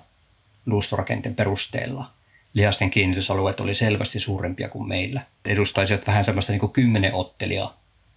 luustorakenteen 0.66 1.34
perusteella. 1.34 2.10
Lihasten 2.54 2.90
kiinnitysalueet 2.90 3.60
oli 3.60 3.74
selvästi 3.74 4.20
suurempia 4.20 4.68
kuin 4.68 4.88
meillä. 4.88 5.20
Edustaisivat 5.44 6.06
vähän 6.06 6.24
semmoista 6.24 6.52
niin 6.52 6.70
kymmenen 6.70 7.14
ottelia 7.14 7.70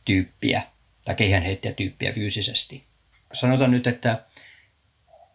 tyyppiä 0.06 0.62
tai 1.06 1.16
keihänheittäjä-tyyppiä 1.16 2.14
fyysisesti. 2.14 2.84
Sanotaan 3.34 3.72
nyt, 3.72 3.88
että 3.88 4.24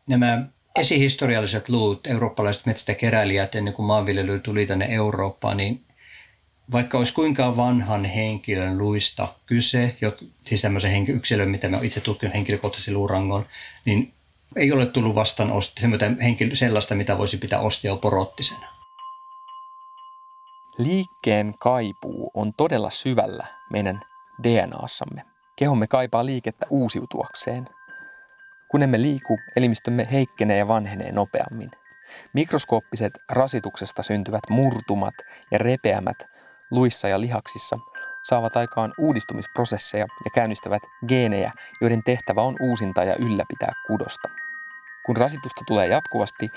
nämä 0.07 0.47
esihistorialliset 0.79 1.69
luut, 1.69 2.07
eurooppalaiset 2.07 2.67
metsästäkeräilijät 2.67 3.55
ennen 3.55 3.75
kuin 3.75 3.87
maanviljely 3.87 4.41
tuli 4.41 4.67
tänne 4.67 4.87
Eurooppaan, 4.91 5.57
niin 5.57 5.85
vaikka 6.73 6.99
olisi 6.99 7.15
kuinka 7.15 7.57
vanhan 7.57 8.05
henkilön 8.05 8.79
luista 8.79 9.35
kyse, 9.47 9.97
siis 10.45 10.63
tämmöisen 10.63 11.09
yksilön, 11.09 11.51
mitä 11.51 11.69
mä 11.69 11.79
itse 11.83 12.01
tutkinut 12.01 12.35
henkilökohtaisesti 12.35 12.93
luurangon, 12.93 13.47
niin 13.85 14.13
ei 14.57 14.73
ole 14.73 14.87
tullut 14.87 15.15
vastaan 15.15 15.53
osti, 15.53 15.83
sellaista, 16.55 16.95
mitä 16.95 17.19
voisi 17.19 17.37
pitää 17.37 17.61
osteoporottisena. 17.61 18.75
Liikkeen 20.79 21.55
kaipuu 21.59 22.31
on 22.35 22.53
todella 22.57 22.91
syvällä 22.91 23.47
meidän 23.71 24.01
DNAssamme. 24.43 25.23
Kehomme 25.57 25.87
kaipaa 25.87 26.25
liikettä 26.25 26.67
uusiutuakseen. 26.71 27.69
Kun 28.75 28.83
emme 28.83 29.03
liiku, 29.03 29.39
elimistömme 29.57 30.07
heikkenee 30.13 30.59
ja 30.59 30.69
vanhenee 30.69 31.13
nopeammin. 31.13 31.71
Mikroskooppiset 32.33 33.13
rasituksesta 33.31 34.03
syntyvät 34.03 34.43
murtumat 34.51 35.15
ja 35.51 35.59
repeämät 35.59 36.17
luissa 36.71 37.09
ja 37.09 37.21
lihaksissa 37.21 37.77
saavat 38.23 38.57
aikaan 38.57 38.93
uudistumisprosesseja 38.99 40.07
ja 40.25 40.31
käynnistävät 40.35 40.83
geenejä, 41.09 41.51
joiden 41.81 42.03
tehtävä 42.03 42.43
on 42.43 42.57
uusinta 42.61 43.05
ja 43.05 43.17
ylläpitää 43.17 43.73
kudosta. 43.87 44.29
Kun 45.07 45.17
rasitusta 45.17 45.63
tulee 45.67 45.89
jatkuvasti, 45.89 46.49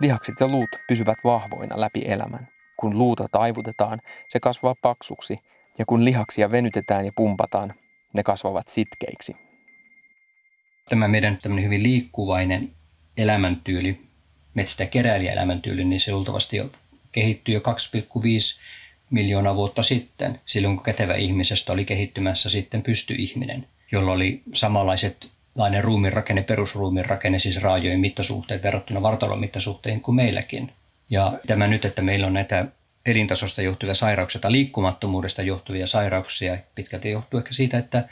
lihakset 0.00 0.34
ja 0.40 0.48
luut 0.48 0.70
pysyvät 0.88 1.18
vahvoina 1.24 1.80
läpi 1.80 2.02
elämän. 2.06 2.48
Kun 2.76 2.98
luuta 2.98 3.26
taivutetaan, 3.32 4.00
se 4.28 4.40
kasvaa 4.40 4.74
paksuksi, 4.82 5.38
ja 5.78 5.86
kun 5.86 6.04
lihaksia 6.04 6.50
venytetään 6.50 7.06
ja 7.06 7.12
pumpataan, 7.16 7.74
ne 8.14 8.22
kasvavat 8.22 8.68
sitkeiksi. 8.68 9.47
Tämä 10.88 11.08
meidän 11.08 11.38
hyvin 11.62 11.82
liikkuvainen 11.82 12.70
elämäntyyli, 13.16 14.00
metsästä 14.54 14.86
keräilijä 14.86 15.32
elämäntyyli, 15.32 15.84
niin 15.84 16.00
se 16.00 16.12
luultavasti 16.12 16.56
jo 16.56 16.70
kehittyy 17.12 17.54
jo 17.54 17.60
2,5 17.60 18.58
miljoona 19.10 19.54
vuotta 19.54 19.82
sitten, 19.82 20.40
silloin 20.46 20.76
kun 20.76 20.84
kätevä 20.84 21.14
ihmisestä 21.14 21.72
oli 21.72 21.84
kehittymässä 21.84 22.50
sitten 22.50 22.82
pystyihminen, 22.82 23.66
jolla 23.92 24.12
oli 24.12 24.42
samanlaiset 24.54 25.28
lainen 25.54 25.84
ruumin 25.84 26.12
rakenne, 26.12 26.42
perusruumin 26.42 27.04
rakenne, 27.04 27.38
siis 27.38 27.62
raajojen 27.62 28.00
mittasuhteet 28.00 28.62
verrattuna 28.62 29.02
vartalon 29.02 29.40
mittasuhteihin 29.40 30.00
kuin 30.00 30.14
meilläkin. 30.14 30.72
Ja 31.10 31.32
tämä 31.46 31.66
nyt, 31.66 31.84
että 31.84 32.02
meillä 32.02 32.26
on 32.26 32.34
näitä 32.34 32.66
elintasosta 33.06 33.62
johtuvia 33.62 33.94
sairauksia 33.94 34.40
tai 34.40 34.52
liikkumattomuudesta 34.52 35.42
johtuvia 35.42 35.86
sairauksia, 35.86 36.56
pitkälti 36.74 37.10
johtuu 37.10 37.38
ehkä 37.38 37.52
siitä, 37.52 37.78
että 37.78 38.08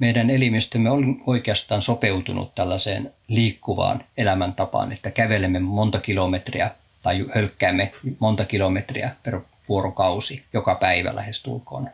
meidän 0.00 0.30
elimistömme 0.30 0.90
on 0.90 1.22
oikeastaan 1.26 1.82
sopeutunut 1.82 2.54
tällaiseen 2.54 3.14
liikkuvaan 3.28 4.04
elämäntapaan, 4.16 4.92
että 4.92 5.10
kävelemme 5.10 5.58
monta 5.58 6.00
kilometriä 6.00 6.70
tai 7.02 7.26
hölkkäämme 7.34 7.92
monta 8.18 8.44
kilometriä 8.44 9.10
per 9.22 9.40
vuorokausi 9.68 10.44
joka 10.52 10.74
päivä 10.74 11.14
lähestulkoon. 11.16 11.90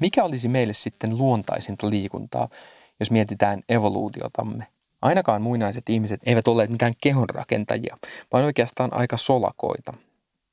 Mikä 0.00 0.24
olisi 0.24 0.48
meille 0.48 0.72
sitten 0.72 1.18
luontaisinta 1.18 1.90
liikuntaa, 1.90 2.48
jos 3.00 3.10
mietitään 3.10 3.62
evoluutiotamme. 3.68 4.66
Ainakaan 5.02 5.42
muinaiset 5.42 5.88
ihmiset 5.88 6.20
eivät 6.26 6.48
olleet 6.48 6.70
mitään 6.70 6.92
kehonrakentajia, 7.00 7.96
vaan 8.32 8.44
oikeastaan 8.44 8.94
aika 8.94 9.16
solakoita. 9.16 9.92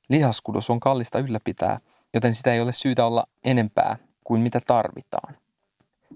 Lihaskudos 0.08 0.70
on 0.70 0.80
kallista 0.80 1.18
ylläpitää, 1.18 1.78
joten 2.14 2.34
sitä 2.34 2.54
ei 2.54 2.60
ole 2.60 2.72
syytä 2.72 3.06
olla 3.06 3.24
enempää 3.44 3.96
kuin 4.24 4.40
mitä 4.40 4.60
tarvitaan. 4.66 5.36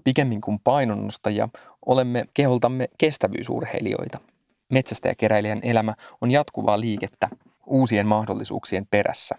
Pikemmin 0.04 0.40
kuin 0.40 0.58
painonnostajia 0.58 1.48
olemme 1.86 2.24
keholtamme 2.34 2.88
kestävyysurheilijoita. 2.98 4.18
Metsästäjäkeräilijän 4.72 5.58
elämä 5.62 5.94
on 6.20 6.30
jatkuvaa 6.30 6.80
liikettä 6.80 7.28
uusien 7.66 8.06
mahdollisuuksien 8.06 8.86
perässä. 8.90 9.34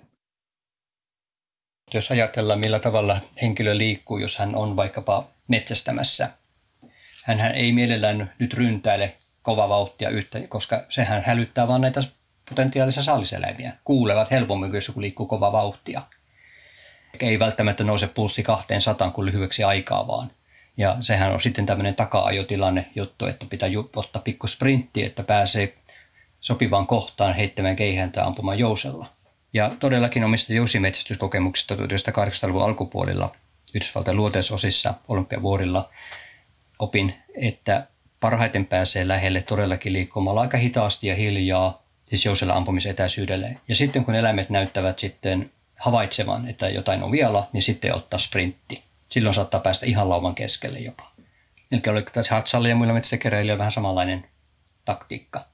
Jos 1.93 2.11
ajatellaan, 2.11 2.59
millä 2.59 2.79
tavalla 2.79 3.19
henkilö 3.41 3.77
liikkuu, 3.77 4.17
jos 4.17 4.37
hän 4.37 4.55
on 4.55 4.75
vaikkapa 4.75 5.27
metsästämässä, 5.47 6.29
hän 7.23 7.55
ei 7.55 7.71
mielellään 7.71 8.33
nyt 8.39 8.53
ryntäile 8.53 9.17
kova 9.41 9.69
vauhtia 9.69 10.09
yhtä, 10.09 10.39
koska 10.49 10.83
sehän 10.89 11.23
hälyttää 11.25 11.67
vain 11.67 11.81
näitä 11.81 12.03
potentiaalisia 12.49 13.03
saaliseläimiä. 13.03 13.73
Kuulevat 13.83 14.31
helpommin, 14.31 14.73
jos 14.73 14.87
joku 14.87 15.01
liikkuu 15.01 15.25
kova 15.25 15.51
vauhtia. 15.51 16.01
Ei 17.19 17.39
välttämättä 17.39 17.83
nouse 17.83 18.07
pulssi 18.07 18.43
200 18.43 19.11
kuin 19.11 19.25
lyhyeksi 19.25 19.63
aikaa 19.63 20.07
vaan. 20.07 20.31
Ja 20.81 20.97
sehän 20.99 21.33
on 21.33 21.41
sitten 21.41 21.65
tämmöinen 21.65 21.95
taka-ajotilanne 21.95 22.85
juttu, 22.95 23.25
että 23.25 23.45
pitää 23.49 23.69
ottaa 23.95 24.21
pikku 24.21 24.47
sprintti, 24.47 25.03
että 25.03 25.23
pääsee 25.23 25.77
sopivaan 26.39 26.87
kohtaan 26.87 27.33
heittämään 27.33 27.75
keihäntä 27.75 28.25
ampumaan 28.25 28.59
jousella. 28.59 29.05
Ja 29.53 29.71
todellakin 29.79 30.23
omista 30.23 30.53
jousimetsästyskokemuksista 30.53 31.75
1980-luvun 31.75 32.63
alkupuolilla 32.63 33.35
Yhdysvaltain 33.73 34.17
luoteisosissa 34.17 34.93
olympiavuorilla 35.07 35.89
opin, 36.79 37.13
että 37.35 37.87
parhaiten 38.19 38.65
pääsee 38.65 39.07
lähelle 39.07 39.41
todellakin 39.41 39.93
liikkumalla 39.93 40.41
aika 40.41 40.57
hitaasti 40.57 41.07
ja 41.07 41.15
hiljaa, 41.15 41.83
siis 42.05 42.25
jousella 42.25 42.53
ampumisetäisyydelle. 42.53 43.57
Ja 43.67 43.75
sitten 43.75 44.05
kun 44.05 44.15
eläimet 44.15 44.49
näyttävät 44.49 44.99
sitten 44.99 45.51
havaitsevan, 45.79 46.49
että 46.49 46.69
jotain 46.69 47.03
on 47.03 47.11
vielä, 47.11 47.43
niin 47.53 47.63
sitten 47.63 47.95
ottaa 47.95 48.19
sprintti. 48.19 48.90
Silloin 49.11 49.33
saattaa 49.33 49.59
päästä 49.59 49.85
ihan 49.85 50.09
lauman 50.09 50.35
keskelle 50.35 50.79
jopa. 50.79 51.11
Eli 51.71 51.81
oliko 51.89 52.11
tässä 52.13 52.35
Hatsalla 52.35 52.67
ja 52.67 52.75
muilla 52.75 52.93
metsäkeräilijöillä 52.93 53.57
vähän 53.57 53.71
samanlainen 53.71 54.25
taktiikka. 54.85 55.45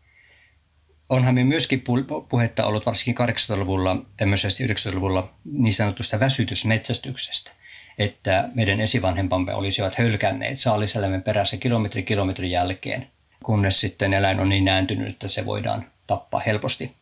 Onhan 1.10 1.36
me 1.36 1.44
myöskin 1.44 1.84
puhetta 2.30 2.66
ollut 2.66 2.86
varsinkin 2.86 3.28
80-luvulla, 3.28 4.06
tämmöisestä 4.18 4.64
90-luvulla 4.64 5.34
niin 5.46 5.74
sanotusta 5.74 6.20
väsytysmetsästyksestä 6.20 7.52
että 7.98 8.50
meidän 8.54 8.82
esivanhempamme 8.82 9.54
olisivat 9.54 9.96
hölkänneet 9.96 10.60
saaliseläimen 10.60 11.24
perässä 11.24 11.58
kilometri 11.58 12.04
kilometrin 12.04 12.52
jälkeen, 12.52 13.08
kunnes 13.44 13.80
sitten 13.80 14.14
eläin 14.14 14.40
on 14.40 14.50
niin 14.50 14.66
nääntynyt, 14.66 15.10
että 15.10 15.28
se 15.28 15.46
voidaan 15.46 15.86
tappaa 16.08 16.40
helposti. 16.40 16.96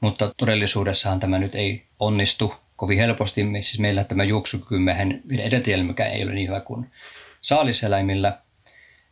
Mutta 0.00 0.34
todellisuudessahan 0.36 1.20
tämä 1.20 1.38
nyt 1.38 1.54
ei 1.54 1.86
onnistu 2.00 2.54
kovin 2.76 2.98
helposti. 2.98 3.42
Siis 3.42 3.78
meillä 3.78 4.04
tämä 4.04 4.24
juoksukykymme, 4.24 4.96
edeltäjälmäkään 5.38 6.10
ei 6.10 6.24
ole 6.24 6.32
niin 6.32 6.48
hyvä 6.48 6.60
kuin 6.60 6.90
saaliseläimillä. 7.40 8.38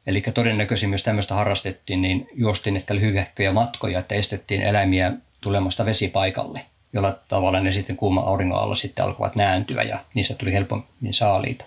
Eli 0.06 0.20
todennäköisin 0.20 0.88
myös 0.88 1.02
tämmöistä 1.02 1.34
harrastettiin, 1.34 2.02
niin 2.02 2.28
juostiin 2.34 2.76
ehkä 2.76 2.94
lyhyehköjä 2.94 3.52
matkoja, 3.52 3.98
että 3.98 4.14
estettiin 4.14 4.62
eläimiä 4.62 5.12
tulemasta 5.40 5.84
vesipaikalle, 5.84 6.66
jolla 6.92 7.18
tavalla 7.28 7.60
ne 7.60 7.72
sitten 7.72 7.96
kuuma 7.96 8.20
auringon 8.20 8.60
alla 8.60 8.76
sitten 8.76 9.04
alkoivat 9.04 9.36
nääntyä 9.36 9.82
ja 9.82 9.98
niistä 10.14 10.34
tuli 10.34 10.52
helpommin 10.52 11.14
saaliita. 11.14 11.64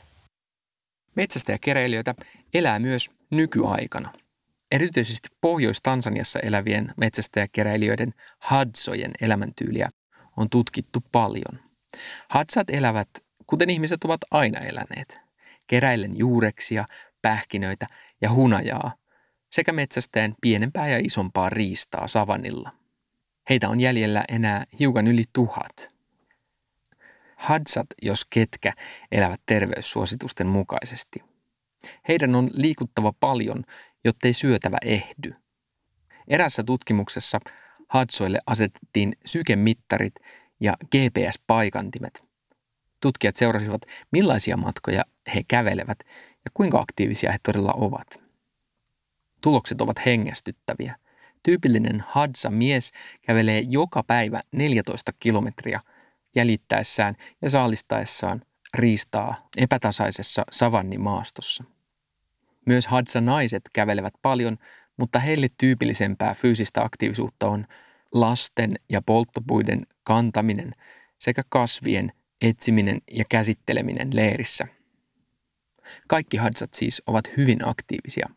Metsästäjäkeräilijöitä 1.15 2.15
elää 2.53 2.79
myös 2.79 3.11
nykyaikana. 3.29 4.13
Erityisesti 4.71 5.29
Pohjois-Tansaniassa 5.41 6.39
elävien 6.39 6.93
metsästäjäkeräilijöiden 6.97 8.13
hadsojen 8.39 9.11
elämäntyyliä 9.21 9.89
on 10.37 10.49
tutkittu 10.49 11.03
paljon. 11.11 11.66
Hadsat 12.29 12.69
elävät, 12.69 13.09
kuten 13.47 13.69
ihmiset 13.69 14.03
ovat 14.03 14.21
aina 14.31 14.59
eläneet, 14.59 15.19
keräillen 15.67 16.17
juureksia, 16.17 16.85
pähkinöitä 17.21 17.87
ja 18.21 18.31
hunajaa 18.31 18.93
sekä 19.49 19.71
metsästäen 19.71 20.35
pienempää 20.41 20.87
ja 20.87 20.97
isompaa 20.97 21.49
riistaa 21.49 22.07
savannilla. 22.07 22.71
Heitä 23.49 23.69
on 23.69 23.79
jäljellä 23.79 24.25
enää 24.29 24.65
hiukan 24.79 25.07
yli 25.07 25.23
tuhat. 25.33 25.91
Hadsat, 27.35 27.87
jos 28.01 28.25
ketkä, 28.25 28.73
elävät 29.11 29.41
terveyssuositusten 29.45 30.47
mukaisesti. 30.47 31.23
Heidän 32.07 32.35
on 32.35 32.49
liikuttava 32.53 33.13
paljon, 33.19 33.63
jottei 34.03 34.33
syötävä 34.33 34.77
ehdy. 34.85 35.33
Erässä 36.27 36.63
tutkimuksessa 36.63 37.39
hadsoille 37.89 38.39
asetettiin 38.45 39.15
sykemittarit 39.25 40.15
ja 40.59 40.77
GPS-paikantimet. 40.91 42.27
Tutkijat 43.01 43.35
seurasivat, 43.35 43.81
millaisia 44.11 44.57
matkoja 44.57 45.03
he 45.35 45.41
kävelevät 45.47 45.99
ja 46.45 46.51
kuinka 46.53 46.79
aktiivisia 46.79 47.31
he 47.31 47.37
todella 47.43 47.73
ovat. 47.73 48.23
Tulokset 49.41 49.81
ovat 49.81 50.05
hengästyttäviä. 50.05 50.95
Tyypillinen 51.43 52.03
Hadsa-mies 52.07 52.91
kävelee 53.21 53.59
joka 53.59 54.03
päivä 54.03 54.41
14 54.51 55.11
kilometriä 55.19 55.81
jäljittäessään 56.35 57.15
ja 57.41 57.49
saalistaessaan 57.49 58.41
riistaa 58.73 59.49
epätasaisessa 59.57 60.43
savannimaastossa. 60.51 61.63
Myös 62.65 62.87
Hadsa-naiset 62.87 63.61
kävelevät 63.73 64.13
paljon, 64.21 64.57
mutta 64.97 65.19
heille 65.19 65.47
tyypillisempää 65.57 66.33
fyysistä 66.33 66.83
aktiivisuutta 66.83 67.47
on 67.47 67.67
lasten 68.13 68.75
ja 68.89 69.01
polttopuiden 69.01 69.81
kantaminen 70.07 70.71
sekä 71.19 71.43
kasvien 71.49 72.11
etsiminen 72.41 73.01
ja 73.11 73.25
käsitteleminen 73.29 74.15
leirissä. 74.15 74.67
Kaikki 76.07 76.37
hadsat 76.37 76.73
siis 76.73 77.01
ovat 77.07 77.37
hyvin 77.37 77.67
aktiivisia. 77.67 78.29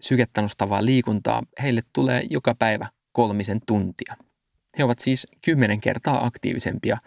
Sykettä 0.00 0.42
nostavaa 0.42 0.84
liikuntaa 0.84 1.42
heille 1.62 1.82
tulee 1.92 2.22
joka 2.30 2.54
päivä 2.54 2.88
kolmisen 3.12 3.60
tuntia. 3.66 4.16
He 4.78 4.84
ovat 4.84 4.98
siis 4.98 5.26
kymmenen 5.44 5.80
kertaa 5.80 6.26
aktiivisempia 6.26 6.98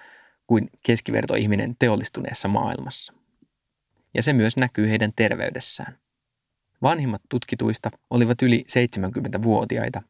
kuin 0.48 0.70
keskivertoihminen 0.86 1.76
teollistuneessa 1.80 2.48
maailmassa. 2.48 3.14
Ja 4.14 4.24
se 4.24 4.34
myös 4.34 4.58
näkyy 4.58 4.90
heidän 4.90 5.12
terveydessään. 5.16 5.98
Vanhimmat 6.82 7.22
tutkituista 7.30 7.92
olivat 8.10 8.42
yli 8.42 8.66
70-vuotiaita 8.72 10.02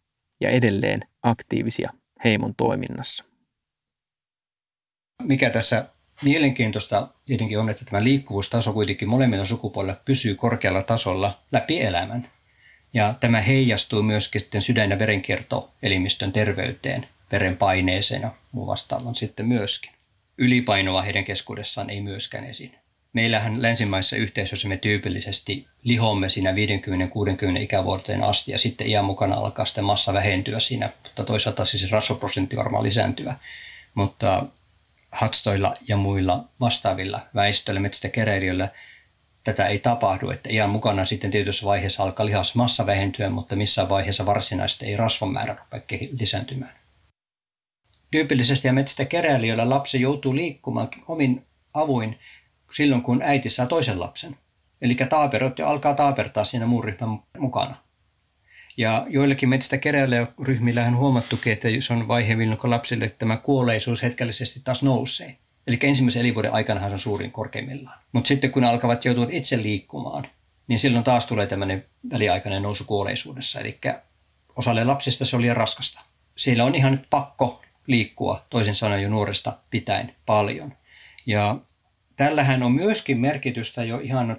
ja 0.42 0.50
edelleen 0.50 1.02
aktiivisia 1.24 1.92
heimon 2.24 2.56
toiminnassa. 2.56 3.31
Mikä 5.24 5.50
tässä 5.50 5.86
mielenkiintoista 6.24 7.08
tietenkin 7.26 7.60
on, 7.60 7.70
että 7.70 7.86
tämä 7.86 8.04
liikkuvuustaso 8.04 8.74
kuitenkin 8.74 9.10
molemmilla 9.10 9.46
sukupuolilla 9.46 10.02
pysyy 10.06 10.36
korkealla 10.36 10.84
tasolla 10.84 11.40
läpi 11.52 11.82
elämän. 11.82 12.32
Ja 12.94 13.14
tämä 13.20 13.42
heijastuu 13.42 14.04
myöskin 14.04 14.42
sitten 14.42 14.62
sydän- 14.62 14.90
ja 14.90 15.00
verenkiertoelimistön 15.00 16.32
terveyteen, 16.32 17.08
verenpaineeseen 17.32 18.22
ja 18.22 18.32
muun 18.52 18.68
vastaavan 18.68 19.16
sitten 19.16 19.48
myöskin. 19.48 19.92
Ylipainoa 20.38 21.02
heidän 21.02 21.26
keskuudessaan 21.26 21.90
ei 21.90 22.02
myöskään 22.02 22.44
esiin. 22.44 22.76
Meillähän 23.14 23.62
länsimaissa 23.62 24.16
yhteisössä 24.16 24.68
me 24.68 24.78
tyypillisesti 24.78 25.68
lihomme 25.84 26.30
siinä 26.30 26.52
50-60 26.52 26.56
ikävuoteen 27.60 28.24
asti 28.24 28.52
ja 28.52 28.60
sitten 28.60 28.88
iän 28.88 29.06
mukana 29.06 29.36
alkaa 29.36 29.66
sitten 29.66 29.84
massa 29.84 30.14
vähentyä 30.14 30.60
siinä, 30.60 30.90
mutta 31.04 31.24
toisaalta 31.24 31.66
siis 31.66 31.92
rasvaprosentti 31.92 32.58
varmaan 32.58 32.84
lisääntyä. 32.84 33.36
Mutta 33.94 34.46
hatstoilla 35.12 35.76
ja 35.88 35.98
muilla 35.98 36.46
vastaavilla 36.60 37.20
väistöillä, 37.36 37.82
metsästäkeräilijöillä 37.82 38.70
tätä 39.44 39.68
ei 39.68 39.80
tapahdu, 39.80 40.30
että 40.30 40.50
iän 40.50 40.70
mukana 40.70 41.06
sitten 41.06 41.32
tietyssä 41.32 41.66
vaiheessa 41.66 42.04
alkaa 42.04 42.26
lihasmassa 42.26 42.86
vähentyä, 42.86 43.30
mutta 43.30 43.56
missään 43.56 43.90
vaiheessa 43.90 44.26
varsinaisesti 44.26 44.86
ei 44.86 44.98
rasvan 44.98 45.32
määrä 45.32 45.54
rupea 45.54 45.98
lisääntymään. 46.20 46.74
Tyypillisesti 48.12 48.68
ja 48.68 48.74
metsästäkeräilijöillä 48.74 49.70
lapsi 49.70 50.02
joutuu 50.02 50.36
liikkumaan 50.36 50.90
omin 51.08 51.46
avuin 51.74 52.20
silloin, 52.74 53.02
kun 53.02 53.22
äiti 53.22 53.50
saa 53.50 53.66
toisen 53.66 54.00
lapsen. 54.00 54.38
Eli 54.82 54.96
taaperot 54.96 55.60
jo 55.60 55.68
alkaa 55.68 55.94
taapertaa 55.94 56.46
siinä 56.46 56.66
muun 56.66 56.84
ryhmän 56.84 57.20
mukana. 57.38 57.76
Ja 58.78 59.06
joillekin 59.10 59.50
meistä 59.50 59.78
ryhmillä 60.42 60.86
on 60.86 60.98
huomattukin, 60.98 61.54
että 61.54 61.68
se 61.80 61.94
on 61.94 62.08
vaihe, 62.08 62.36
milloin 62.36 62.60
lapsille 62.64 63.10
tämä 63.10 63.38
kuolleisuus 63.38 64.04
hetkellisesti 64.04 64.60
taas 64.64 64.84
nousee. 64.84 65.38
Eli 65.68 65.80
ensimmäisen 65.82 66.22
elinvuoden 66.22 66.54
aikana 66.54 66.88
se 66.88 66.94
on 66.94 67.00
suurin 67.00 67.32
korkeimmillaan. 67.32 68.00
Mutta 68.12 68.28
sitten 68.28 68.52
kun 68.52 68.64
alkavat 68.64 69.06
joutuvat 69.06 69.34
itse 69.34 69.58
liikkumaan, 69.58 70.28
niin 70.68 70.80
silloin 70.80 71.04
taas 71.04 71.26
tulee 71.26 71.48
tämmöinen 71.48 71.86
väliaikainen 72.12 72.64
nousu 72.64 72.84
kuolleisuudessa. 72.84 73.60
Eli 73.60 73.80
osalle 74.56 74.84
lapsista 74.84 75.26
se 75.26 75.36
oli 75.36 75.42
liian 75.42 75.58
raskasta. 75.58 76.02
Siellä 76.36 76.64
on 76.64 76.76
ihan 76.76 77.06
pakko 77.10 77.62
liikkua, 77.88 78.46
toisin 78.50 78.76
sanoen 78.76 79.04
jo 79.04 79.10
nuoresta 79.10 79.58
pitäen 79.70 80.16
paljon. 80.26 80.74
Ja 81.26 81.58
tällähän 82.16 82.64
on 82.64 82.72
myöskin 82.72 83.20
merkitystä 83.20 83.84
jo 83.84 84.00
ihan 84.00 84.38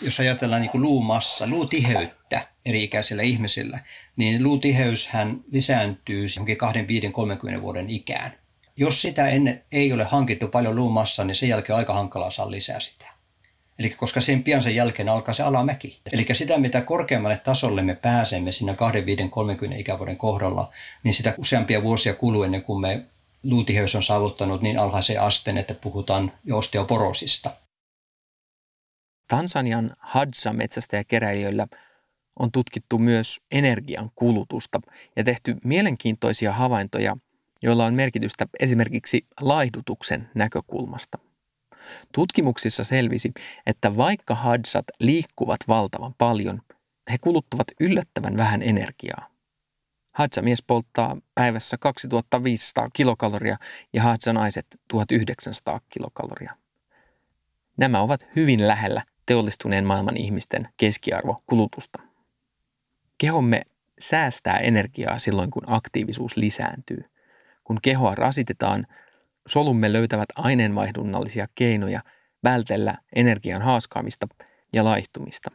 jos 0.00 0.20
ajatellaan 0.20 0.62
niin 0.62 0.70
kuin 0.70 0.82
luumassa, 0.82 1.46
luutiheyttä 1.46 2.46
eri 2.66 2.84
ikäisillä 2.84 3.22
ihmisillä, 3.22 3.78
niin 4.16 4.42
luutiheyshän 4.42 5.40
lisääntyy 5.52 6.26
2, 6.58 6.88
5, 6.88 7.10
30 7.10 7.62
vuoden 7.62 7.90
ikään. 7.90 8.32
Jos 8.76 9.02
sitä 9.02 9.28
ennen 9.28 9.64
ei 9.72 9.92
ole 9.92 10.04
hankittu 10.04 10.48
paljon 10.48 10.76
luumassa, 10.76 11.24
niin 11.24 11.34
sen 11.34 11.48
jälkeen 11.48 11.76
aika 11.76 11.94
hankalaa 11.94 12.30
saa 12.30 12.50
lisää 12.50 12.80
sitä. 12.80 13.06
Eli 13.78 13.90
koska 13.90 14.20
sen 14.20 14.42
pian 14.42 14.62
sen 14.62 14.74
jälkeen 14.74 15.08
alkaa 15.08 15.34
se 15.34 15.42
alamäki. 15.42 16.00
Eli 16.12 16.26
sitä, 16.32 16.58
mitä 16.58 16.80
korkeammalle 16.80 17.36
tasolle 17.36 17.82
me 17.82 17.94
pääsemme 17.94 18.52
siinä 18.52 18.74
2, 18.74 19.06
5, 19.06 19.28
30 19.28 19.80
ikävuoden 19.80 20.16
kohdalla, 20.16 20.72
niin 21.02 21.14
sitä 21.14 21.34
useampia 21.38 21.82
vuosia 21.82 22.14
kuluu 22.14 22.42
ennen 22.42 22.62
kuin 22.62 22.80
me 22.80 23.02
luutiheys 23.42 23.94
on 23.94 24.02
saavuttanut 24.02 24.62
niin 24.62 24.78
alhaisen 24.78 25.20
asteen, 25.20 25.58
että 25.58 25.74
puhutaan 25.74 26.32
jo 26.44 26.58
osteoporosista. 26.58 27.50
Tansanian 29.28 29.90
Hadza 29.98 30.52
metsästäjäkeräilijöillä 30.52 31.66
on 32.40 32.52
tutkittu 32.52 32.98
myös 32.98 33.40
energian 33.50 34.10
kulutusta 34.14 34.80
ja 35.16 35.24
tehty 35.24 35.56
mielenkiintoisia 35.64 36.52
havaintoja, 36.52 37.16
joilla 37.62 37.84
on 37.84 37.94
merkitystä 37.94 38.46
esimerkiksi 38.60 39.26
laihdutuksen 39.40 40.30
näkökulmasta. 40.34 41.18
Tutkimuksissa 42.12 42.84
selvisi, 42.84 43.32
että 43.66 43.96
vaikka 43.96 44.34
hadsat 44.34 44.84
liikkuvat 45.00 45.60
valtavan 45.68 46.14
paljon, 46.18 46.62
he 47.10 47.18
kuluttavat 47.18 47.66
yllättävän 47.80 48.36
vähän 48.36 48.62
energiaa. 48.62 49.30
Hadsa-mies 50.12 50.62
polttaa 50.62 51.16
päivässä 51.34 51.76
2500 51.78 52.90
kilokaloria 52.92 53.56
ja 53.92 54.02
Hadsa-naiset 54.02 54.66
1900 54.88 55.80
kilokaloria. 55.88 56.56
Nämä 57.76 58.00
ovat 58.00 58.26
hyvin 58.36 58.68
lähellä 58.68 59.02
teollistuneen 59.26 59.84
maailman 59.84 60.16
ihmisten 60.16 60.68
keskiarvokulutusta. 60.76 62.09
Kehomme 63.20 63.62
säästää 63.98 64.58
energiaa 64.58 65.18
silloin, 65.18 65.50
kun 65.50 65.62
aktiivisuus 65.66 66.36
lisääntyy. 66.36 67.04
Kun 67.64 67.78
kehoa 67.82 68.14
rasitetaan, 68.14 68.86
solumme 69.46 69.92
löytävät 69.92 70.28
aineenvaihdunnallisia 70.36 71.48
keinoja 71.54 72.00
vältellä 72.44 72.94
energian 73.16 73.62
haaskaamista 73.62 74.28
ja 74.72 74.84
laihtumista. 74.84 75.50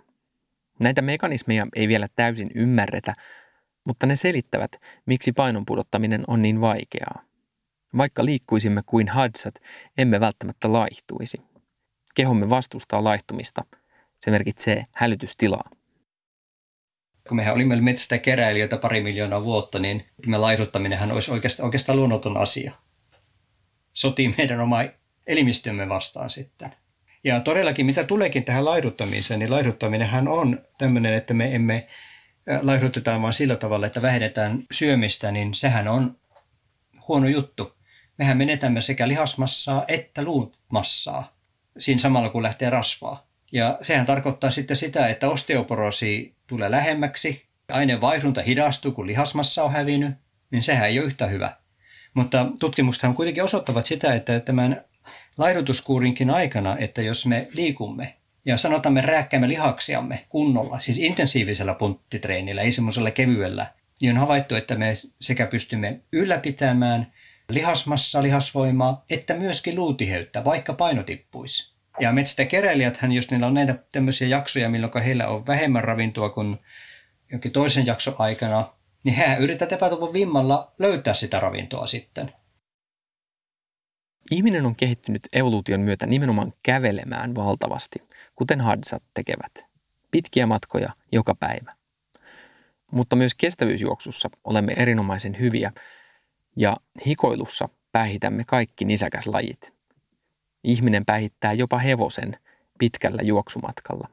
Näitä 0.80 1.02
mekanismeja 1.02 1.68
ei 1.76 1.88
vielä 1.88 2.08
täysin 2.16 2.52
ymmärretä, 2.56 3.14
mutta 3.86 4.06
ne 4.06 4.16
selittävät, 4.16 4.72
miksi 5.06 5.32
painon 5.32 5.66
pudottaminen 5.66 6.24
on 6.28 6.42
niin 6.42 6.62
vaikeaa. 6.62 7.24
Vaikka 7.98 8.26
liikkuisimme 8.26 8.82
kuin 8.86 9.08
hadsat, 9.08 9.56
emme 9.98 10.20
välttämättä 10.20 10.74
laihtuisi. 10.74 11.38
Kehomme 12.16 12.50
vastustaa 12.50 13.04
laihtumista. 13.04 13.66
Se 14.20 14.32
merkitsee 14.32 14.86
hälytystilaa. 14.92 15.75
Kun 17.28 17.38
mehän 17.38 17.54
olimme 17.54 17.82
metsästä 17.82 18.18
keräilijöitä 18.18 18.78
pari 18.78 19.02
miljoonaa 19.02 19.44
vuotta, 19.44 19.80
niin 19.80 20.06
me 20.28 20.38
laihduttaminenhan 20.38 21.12
olisi 21.12 21.32
oikeastaan, 21.32 21.66
oikeastaan 21.66 21.96
luonnoton 21.98 22.38
asia. 22.38 22.72
Sotii 23.94 24.34
meidän 24.38 24.60
oma 24.60 24.84
elimistömme 25.28 25.90
vastaan 25.90 26.30
sitten. 26.30 26.76
Ja 27.24 27.40
todellakin, 27.40 27.86
mitä 27.86 28.04
tuleekin 28.04 28.44
tähän 28.44 28.66
laihduttamiseen, 28.66 29.40
niin 29.40 29.52
laihduttaminenhan 29.52 30.28
on 30.28 30.60
tämmöinen, 30.78 31.14
että 31.14 31.34
me 31.34 31.56
emme 31.56 31.88
laihdutetaan 32.62 33.22
vaan 33.22 33.34
sillä 33.34 33.56
tavalla, 33.56 33.88
että 33.88 34.02
vähennetään 34.02 34.60
syömistä, 34.72 35.32
niin 35.32 35.54
sehän 35.54 35.88
on 35.88 36.18
huono 37.08 37.28
juttu. 37.28 37.76
Mehän 38.18 38.38
menetämme 38.38 38.82
sekä 38.82 39.08
lihasmassaa 39.08 39.86
että 39.88 40.24
luumassaa 40.24 41.36
siinä 41.80 42.00
samalla 42.00 42.30
kun 42.30 42.44
lähtee 42.44 42.70
rasvaa. 42.70 43.28
Ja 43.52 43.78
sehän 43.82 44.06
tarkoittaa 44.06 44.52
sitten 44.52 44.78
sitä, 44.78 45.08
että 45.08 45.30
osteoporosi 45.30 46.35
tulee 46.48 46.72
lähemmäksi, 46.72 47.46
aineenvaihdunta 47.72 48.42
hidastuu, 48.42 48.92
kun 48.92 49.08
lihasmassa 49.08 49.64
on 49.64 49.72
hävinnyt, 49.72 50.14
niin 50.52 50.64
sehän 50.64 50.90
ei 50.90 51.00
ole 51.00 51.08
yhtä 51.08 51.28
hyvä. 51.28 51.58
Mutta 52.14 52.48
tutkimuksethan 52.60 53.16
kuitenkin 53.16 53.44
osoittavat 53.44 53.86
sitä, 53.86 54.14
että 54.14 54.40
tämän 54.40 54.82
laihdutuskuurinkin 55.38 56.30
aikana, 56.30 56.78
että 56.78 57.02
jos 57.02 57.26
me 57.26 57.48
liikumme 57.54 58.14
ja 58.46 58.58
sanotaan 58.58 58.94
me 58.94 59.02
rääkkäämme 59.02 59.48
lihaksiamme 59.48 60.26
kunnolla, 60.30 60.80
siis 60.80 60.98
intensiivisellä 60.98 61.74
punttitreenillä, 61.74 62.62
ei 62.62 62.72
semmoisella 62.72 63.12
kevyellä, 63.12 63.68
niin 64.02 64.12
on 64.12 64.18
havaittu, 64.18 64.56
että 64.56 64.76
me 64.76 64.94
sekä 65.22 65.48
pystymme 65.48 66.00
ylläpitämään 66.12 67.14
lihasmassa, 67.50 68.24
lihasvoimaa, 68.24 69.06
että 69.10 69.34
myöskin 69.34 69.76
luutiheyttä, 69.76 70.44
vaikka 70.44 70.74
paino 70.74 71.04
tippuisi. 71.04 71.75
Ja 72.00 72.12
metsästäkeräilijäthän, 72.12 73.12
jos 73.12 73.32
niillä 73.32 73.48
on 73.48 73.54
näitä 73.54 73.84
tämmöisiä 73.92 74.28
jaksoja, 74.28 74.70
milloin 74.70 75.04
heillä 75.04 75.28
on 75.28 75.48
vähemmän 75.48 75.84
ravintoa 75.84 76.30
kuin 76.30 76.58
jonkin 77.32 77.52
toisen 77.52 77.86
jakson 77.86 78.16
aikana, 78.18 78.74
niin 79.04 79.16
he 79.16 79.38
yrittävät 79.40 79.72
epätoivon 79.72 80.14
vimmalla 80.14 80.74
löytää 80.80 81.14
sitä 81.14 81.40
ravintoa 81.40 81.88
sitten. 81.88 82.34
Ihminen 84.32 84.66
on 84.66 84.76
kehittynyt 84.76 85.22
evoluution 85.34 85.82
myötä 85.82 86.06
nimenomaan 86.06 86.54
kävelemään 86.64 87.36
valtavasti, 87.36 88.04
kuten 88.36 88.62
hadsat 88.62 89.04
tekevät. 89.14 89.66
Pitkiä 90.12 90.46
matkoja 90.46 90.90
joka 91.12 91.36
päivä. 91.36 91.74
Mutta 92.92 93.16
myös 93.16 93.36
kestävyysjuoksussa 93.36 94.30
olemme 94.44 94.74
erinomaisen 94.78 95.40
hyviä 95.40 95.72
ja 96.56 96.78
hikoilussa 97.06 97.70
päihitämme 97.92 98.44
kaikki 98.44 98.86
nisäkäslajit. 98.86 99.75
Ihminen 100.66 101.06
päihittää 101.06 101.54
jopa 101.54 101.78
hevosen 101.78 102.38
pitkällä 102.80 103.22
juoksumatkalla. 103.22 104.10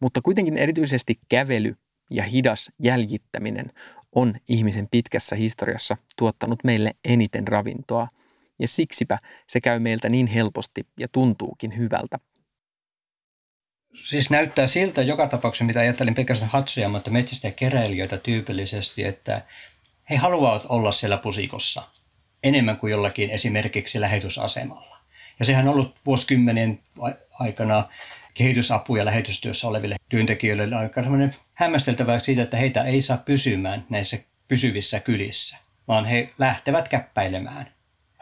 Mutta 0.00 0.20
kuitenkin 0.22 0.58
erityisesti 0.58 1.20
kävely 1.28 1.76
ja 2.10 2.22
hidas 2.22 2.70
jäljittäminen 2.78 3.72
on 4.14 4.34
ihmisen 4.48 4.88
pitkässä 4.90 5.36
historiassa 5.36 5.96
tuottanut 6.16 6.64
meille 6.64 6.90
eniten 7.04 7.48
ravintoa, 7.48 8.08
ja 8.58 8.68
siksipä 8.68 9.18
se 9.46 9.60
käy 9.60 9.78
meiltä 9.78 10.08
niin 10.08 10.26
helposti 10.26 10.86
ja 10.98 11.08
tuntuukin 11.08 11.76
hyvältä. 11.76 12.18
Siis 14.04 14.30
näyttää 14.30 14.66
siltä 14.66 15.02
joka 15.02 15.26
tapauksessa, 15.26 15.64
mitä 15.64 15.80
ajattelin 15.80 16.14
pelkästään 16.14 16.50
hatsuja, 16.50 16.88
mutta 16.88 17.10
metsistä 17.10 17.48
ja 17.48 17.52
keräilijöitä 17.52 18.16
tyypillisesti, 18.16 19.04
että 19.04 19.42
he 20.10 20.16
haluavat 20.16 20.66
olla 20.68 20.92
siellä 20.92 21.16
pusikossa 21.16 21.82
enemmän 22.42 22.76
kuin 22.76 22.90
jollakin 22.90 23.30
esimerkiksi 23.30 24.00
lähetysasemalla. 24.00 24.91
Ja 25.38 25.44
sehän 25.44 25.68
on 25.68 25.74
ollut 25.74 25.96
vuosikymmenien 26.06 26.78
aikana 27.40 27.88
kehitysapu- 28.34 28.96
ja 28.96 29.04
lähetystyössä 29.04 29.68
oleville 29.68 29.96
työntekijöille 30.08 30.76
aika 30.76 31.02
hämmästeltävää 31.54 32.18
siitä, 32.18 32.42
että 32.42 32.56
heitä 32.56 32.82
ei 32.82 33.02
saa 33.02 33.16
pysymään 33.16 33.86
näissä 33.90 34.18
pysyvissä 34.48 35.00
kylissä, 35.00 35.56
vaan 35.88 36.06
he 36.06 36.30
lähtevät 36.38 36.88
käppäilemään. 36.88 37.72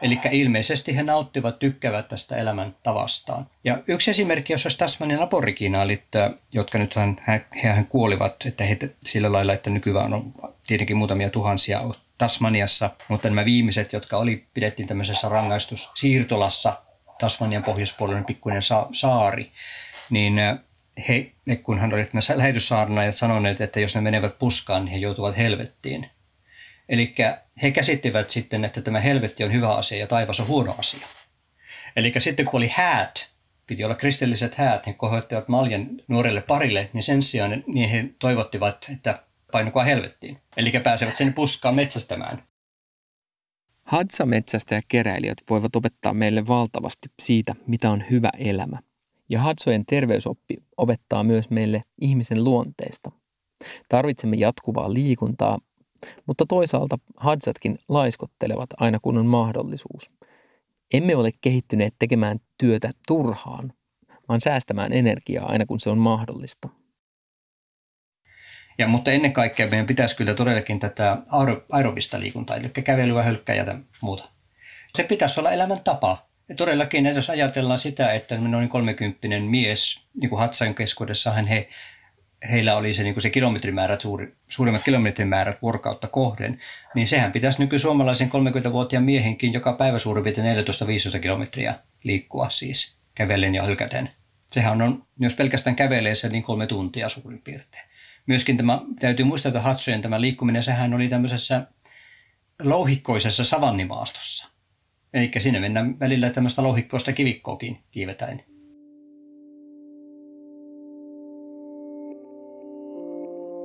Eli 0.01 0.19
ilmeisesti 0.31 0.95
he 0.95 1.03
nauttivat, 1.03 1.59
tykkäävät 1.59 2.07
tästä 2.07 2.35
elämän 2.35 2.75
tavastaan. 2.83 3.47
Ja 3.63 3.77
yksi 3.87 4.11
esimerkki, 4.11 4.53
jos 4.53 4.65
olisi 4.65 4.77
Tasmanian 4.77 5.21
aboriginaalit, 5.21 6.03
jotka 6.53 6.77
nyt 6.77 6.95
hehän 7.63 7.85
kuolivat, 7.85 8.35
että 8.45 8.63
he 8.63 8.77
sillä 9.03 9.31
lailla, 9.31 9.53
että 9.53 9.69
nykyään 9.69 10.13
on 10.13 10.33
tietenkin 10.67 10.97
muutamia 10.97 11.29
tuhansia 11.29 11.81
Tasmaniassa, 12.17 12.89
mutta 13.07 13.29
nämä 13.29 13.45
viimeiset, 13.45 13.93
jotka 13.93 14.17
oli, 14.17 14.47
pidettiin 14.53 14.87
tämmöisessä 14.87 15.29
rangaistussiirtolassa, 15.29 16.81
Tasmanian 17.21 17.63
pohjoispuolinen 17.63 18.25
pikkuinen 18.25 18.61
saari, 18.93 19.51
niin 20.09 20.33
he, 21.07 21.31
kun 21.63 21.79
hän 21.79 21.93
oli 21.93 22.07
lähetyssaarnaajat 22.35 23.15
sanoneet, 23.15 23.61
että 23.61 23.79
jos 23.79 23.95
ne 23.95 24.01
menevät 24.01 24.39
puskaan, 24.39 24.85
niin 24.85 24.91
he 24.91 24.97
joutuvat 24.97 25.37
helvettiin. 25.37 26.09
Eli 26.89 27.15
he 27.61 27.71
käsittivät 27.71 28.29
sitten, 28.29 28.65
että 28.65 28.81
tämä 28.81 28.99
helvetti 28.99 29.43
on 29.43 29.53
hyvä 29.53 29.75
asia 29.75 29.97
ja 29.97 30.07
taivas 30.07 30.39
on 30.39 30.47
huono 30.47 30.75
asia. 30.77 31.07
Eli 31.95 32.13
sitten 32.19 32.45
kun 32.45 32.57
oli 32.57 32.71
häät, 32.73 33.27
piti 33.67 33.83
olla 33.83 33.95
kristilliset 33.95 34.55
häät, 34.55 34.87
he 34.87 34.93
kohoittivat 34.93 35.47
maljan 35.47 35.87
nuorelle 36.07 36.41
parille, 36.41 36.89
niin 36.93 37.03
sen 37.03 37.23
sijaan 37.23 37.63
niin 37.67 37.89
he 37.89 38.05
toivottivat, 38.19 38.87
että 38.93 39.23
painukaa 39.51 39.83
helvettiin. 39.83 40.41
Eli 40.57 40.71
pääsevät 40.83 41.17
sen 41.17 41.33
puskaan 41.33 41.75
metsästämään. 41.75 42.43
Hadsa-metsästä 43.83 44.75
ja 44.75 44.81
keräilijät 44.87 45.37
voivat 45.49 45.75
opettaa 45.75 46.13
meille 46.13 46.47
valtavasti 46.47 47.09
siitä, 47.21 47.55
mitä 47.67 47.91
on 47.91 48.03
hyvä 48.09 48.29
elämä. 48.37 48.77
Ja 49.29 49.39
Hadsojen 49.39 49.85
terveysoppi 49.85 50.57
opettaa 50.77 51.23
myös 51.23 51.49
meille 51.49 51.83
ihmisen 52.01 52.43
luonteesta. 52.43 53.11
Tarvitsemme 53.89 54.35
jatkuvaa 54.35 54.93
liikuntaa, 54.93 55.59
mutta 56.25 56.45
toisaalta 56.45 56.99
Hadsatkin 57.17 57.79
laiskottelevat 57.89 58.69
aina 58.77 58.99
kun 59.01 59.17
on 59.17 59.25
mahdollisuus. 59.25 60.09
Emme 60.93 61.15
ole 61.15 61.31
kehittyneet 61.41 61.95
tekemään 61.99 62.39
työtä 62.57 62.91
turhaan, 63.07 63.73
vaan 64.29 64.41
säästämään 64.41 64.93
energiaa 64.93 65.45
aina 65.51 65.65
kun 65.65 65.79
se 65.79 65.89
on 65.89 65.97
mahdollista. 65.97 66.69
Ja, 68.77 68.87
mutta 68.87 69.11
ennen 69.11 69.33
kaikkea 69.33 69.67
meidän 69.67 69.87
pitäisi 69.87 70.15
kyllä 70.15 70.33
todellakin 70.33 70.79
tätä 70.79 71.17
aerobista 71.71 72.19
liikuntaa, 72.19 72.55
eli 72.55 72.69
kävelyä, 72.69 73.23
hölkkää 73.23 73.55
ja 73.55 73.65
muuta. 74.01 74.29
Se 74.95 75.03
pitäisi 75.03 75.39
olla 75.39 75.51
elämäntapa. 75.51 76.25
Ja 76.49 76.55
todellakin, 76.55 77.05
että 77.05 77.17
jos 77.17 77.29
ajatellaan 77.29 77.79
sitä, 77.79 78.13
että 78.13 78.37
noin 78.37 78.69
30 78.69 79.27
mies, 79.49 79.99
niin 80.21 80.29
kuin 80.29 80.39
Hatsain 80.39 80.75
keskuudessahan 80.75 81.47
he, 81.47 81.69
heillä 82.51 82.75
oli 82.75 82.93
se, 82.93 83.03
niin 83.03 83.13
kuin 83.13 83.21
se 83.21 83.29
kilometrimäärät, 83.29 84.01
suuri, 84.01 84.35
suurimmat 84.49 84.83
kilometrimäärät 84.83 85.61
vuorokautta 85.61 86.07
kohden, 86.07 86.59
niin 86.95 87.07
sehän 87.07 87.31
pitäisi 87.31 87.61
nykysuomalaisen 87.61 88.29
30-vuotiaan 88.29 89.05
miehenkin 89.05 89.53
joka 89.53 89.73
päivä 89.73 89.99
suurin 89.99 90.23
piirtein 90.23 90.65
14-15 91.17 91.19
kilometriä 91.19 91.75
liikkua 92.03 92.49
siis 92.49 92.95
kävellen 93.15 93.55
ja 93.55 93.63
hylkäten. 93.63 94.09
Sehän 94.51 94.81
on, 94.81 95.05
jos 95.19 95.33
pelkästään 95.33 95.75
kävelee 95.75 96.15
se, 96.15 96.29
niin 96.29 96.43
kolme 96.43 96.67
tuntia 96.67 97.09
suurin 97.09 97.41
piirtein. 97.41 97.90
Myöskin 98.31 98.57
tämä, 98.57 98.81
täytyy 98.99 99.25
muistaa, 99.25 99.49
että 99.49 99.61
Hatsojen 99.61 100.01
tämä 100.01 100.21
liikkuminen, 100.21 100.63
sehän 100.63 100.93
oli 100.93 101.07
tämmöisessä 101.07 101.67
louhikkoisessa 102.63 103.43
savannimaastossa. 103.43 104.47
Eli 105.13 105.31
sinne 105.37 105.59
mennään 105.59 105.99
välillä 105.99 106.29
tämmöistä 106.29 106.63
louhikkoista 106.63 107.13
kivikkoakin 107.13 107.77
kiivetäen. 107.91 108.43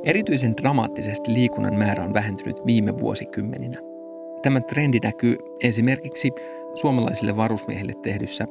Erityisen 0.05 0.57
dramaattisesti 0.57 1.33
liikunnan 1.33 1.74
määrä 1.74 2.05
on 2.05 2.14
vähentynyt 2.14 2.57
viime 2.66 2.98
vuosikymmeninä. 2.98 3.79
Tämä 4.42 4.61
trendi 4.61 4.98
näkyy 4.98 5.37
esimerkiksi 5.62 6.31
suomalaisille 6.74 7.37
varusmiehille 7.37 7.92
tehdyssä 8.02 8.46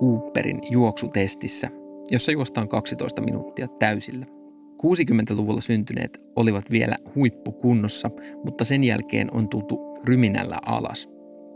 Cooperin 0.00 0.60
juoksutestissä, 0.70 1.68
jossa 2.10 2.32
juostaan 2.32 2.68
12 2.68 3.22
minuuttia 3.22 3.68
täysillä. 3.68 4.41
60-luvulla 4.86 5.60
syntyneet 5.60 6.18
olivat 6.36 6.70
vielä 6.70 6.96
huippukunnossa, 7.14 8.10
mutta 8.44 8.64
sen 8.64 8.84
jälkeen 8.84 9.34
on 9.34 9.48
tultu 9.48 9.98
ryminällä 10.04 10.58
alas. 10.66 11.08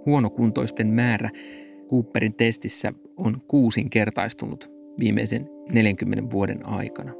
Huonokuntoisten 0.07 0.87
määrä 0.87 1.31
Cooperin 1.91 2.35
testissä 2.35 2.93
on 3.17 3.37
kuusinkertaistunut 3.49 4.71
viimeisen 5.01 5.49
40 5.73 6.31
vuoden 6.31 6.67
aikana. 6.67 7.13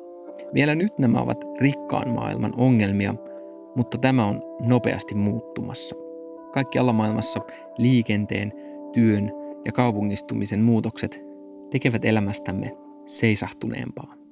Vielä 0.55 0.75
nyt 0.75 0.99
nämä 0.99 1.21
ovat 1.21 1.45
rikkaan 1.61 2.11
maailman 2.11 2.55
ongelmia, 2.57 3.15
mutta 3.77 3.99
tämä 3.99 4.27
on 4.27 4.43
nopeasti 4.61 5.15
muuttumassa. 5.15 5.97
Kaikki 6.53 6.79
maailmassa 6.93 7.41
liikenteen, 7.79 8.53
työn 8.93 9.33
ja 9.65 9.73
kaupungistumisen 9.73 10.63
muutokset 10.63 11.25
tekevät 11.71 12.05
elämästämme 12.05 12.77
seisahtuneempaa. 13.07 14.26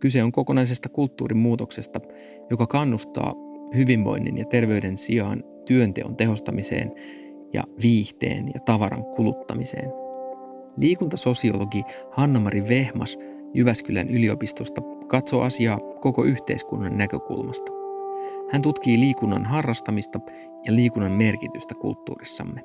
Kyse 0.00 0.22
on 0.22 0.32
kokonaisesta 0.32 0.88
kulttuurin 0.88 1.38
muutoksesta, 1.38 2.00
joka 2.50 2.66
kannustaa 2.66 3.34
hyvinvoinnin 3.74 4.38
ja 4.38 4.44
terveyden 4.44 4.98
sijaan 4.98 5.44
työnteon 5.66 6.16
tehostamiseen 6.16 6.92
ja 7.52 7.64
viihteen 7.82 8.50
ja 8.54 8.60
tavaran 8.60 9.04
kuluttamiseen. 9.04 9.92
Liikuntasosiologi 10.76 11.82
Hanna-Mari 12.10 12.68
Vehmas 12.68 13.18
Jyväskylän 13.54 14.10
yliopistosta 14.10 14.82
katsoo 15.06 15.42
asiaa 15.42 15.78
koko 16.00 16.24
yhteiskunnan 16.24 16.98
näkökulmasta. 16.98 17.72
Hän 18.52 18.62
tutkii 18.62 19.00
liikunnan 19.00 19.44
harrastamista 19.44 20.20
ja 20.66 20.74
liikunnan 20.74 21.12
merkitystä 21.12 21.74
kulttuurissamme. 21.74 22.60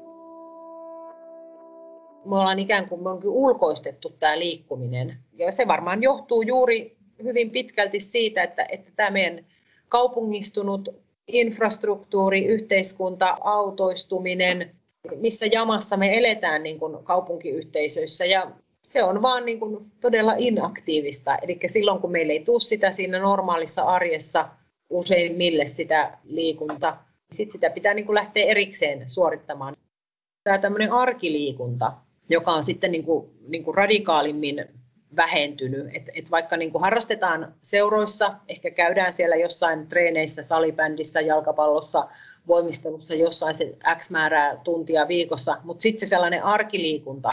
Me 2.25 2.35
ollaan 2.35 2.59
ikään 2.59 2.89
kuin 2.89 3.03
me 3.03 3.09
onkin 3.09 3.29
ulkoistettu 3.29 4.09
tämä 4.19 4.39
liikkuminen. 4.39 5.17
Ja 5.37 5.51
se 5.51 5.67
varmaan 5.67 6.03
johtuu 6.03 6.41
juuri 6.41 6.97
hyvin 7.23 7.51
pitkälti 7.51 7.99
siitä, 7.99 8.43
että, 8.43 8.65
että 8.71 8.91
tämä 8.95 9.09
meidän 9.09 9.45
kaupungistunut 9.89 10.89
infrastruktuuri, 11.27 12.45
yhteiskunta, 12.45 13.37
autoistuminen, 13.41 14.75
missä 15.15 15.45
jamassa 15.45 15.97
me 15.97 16.17
eletään 16.17 16.63
niin 16.63 16.79
kuin 16.79 17.03
kaupunkiyhteisöissä. 17.03 18.25
Ja 18.25 18.51
se 18.83 19.03
on 19.03 19.21
vaan 19.21 19.45
niin 19.45 19.59
kuin 19.59 19.91
todella 20.01 20.33
inaktiivista. 20.37 21.35
Eli 21.35 21.59
silloin, 21.67 22.01
kun 22.01 22.11
meillä 22.11 22.33
ei 22.33 22.43
tule 22.43 22.59
sitä 22.59 22.91
siinä 22.91 23.19
normaalissa 23.19 23.83
arjessa 23.83 24.49
useimmille 24.89 25.67
sitä 25.67 26.17
liikunta, 26.23 26.97
sitten 27.31 27.51
sitä 27.51 27.69
pitää 27.69 27.93
niin 27.93 28.05
kuin 28.05 28.15
lähteä 28.15 28.45
erikseen 28.45 29.09
suorittamaan. 29.09 29.75
Tämä 30.43 30.57
tämmöinen 30.57 30.91
arkiliikunta, 30.91 31.93
joka 32.29 32.51
on 32.51 32.63
sitten 32.63 32.91
niin 32.91 33.03
kuin, 33.03 33.29
niin 33.47 33.63
kuin 33.63 33.75
radikaalimmin 33.75 34.65
vähentynyt. 35.15 35.87
Et, 35.95 36.09
et 36.13 36.31
vaikka 36.31 36.57
niin 36.57 36.71
kuin 36.71 36.81
harrastetaan 36.81 37.53
seuroissa, 37.61 38.35
ehkä 38.47 38.71
käydään 38.71 39.13
siellä 39.13 39.35
jossain 39.35 39.87
treeneissä, 39.87 40.43
salibändissä, 40.43 41.21
jalkapallossa, 41.21 42.07
voimistelussa 42.47 43.15
jossain 43.15 43.55
se 43.55 43.75
X 43.99 44.09
määrää 44.09 44.57
tuntia 44.63 45.07
viikossa, 45.07 45.57
mutta 45.63 45.81
sitten 45.81 45.99
se 45.99 46.05
sellainen 46.05 46.43
arkiliikunta, 46.43 47.29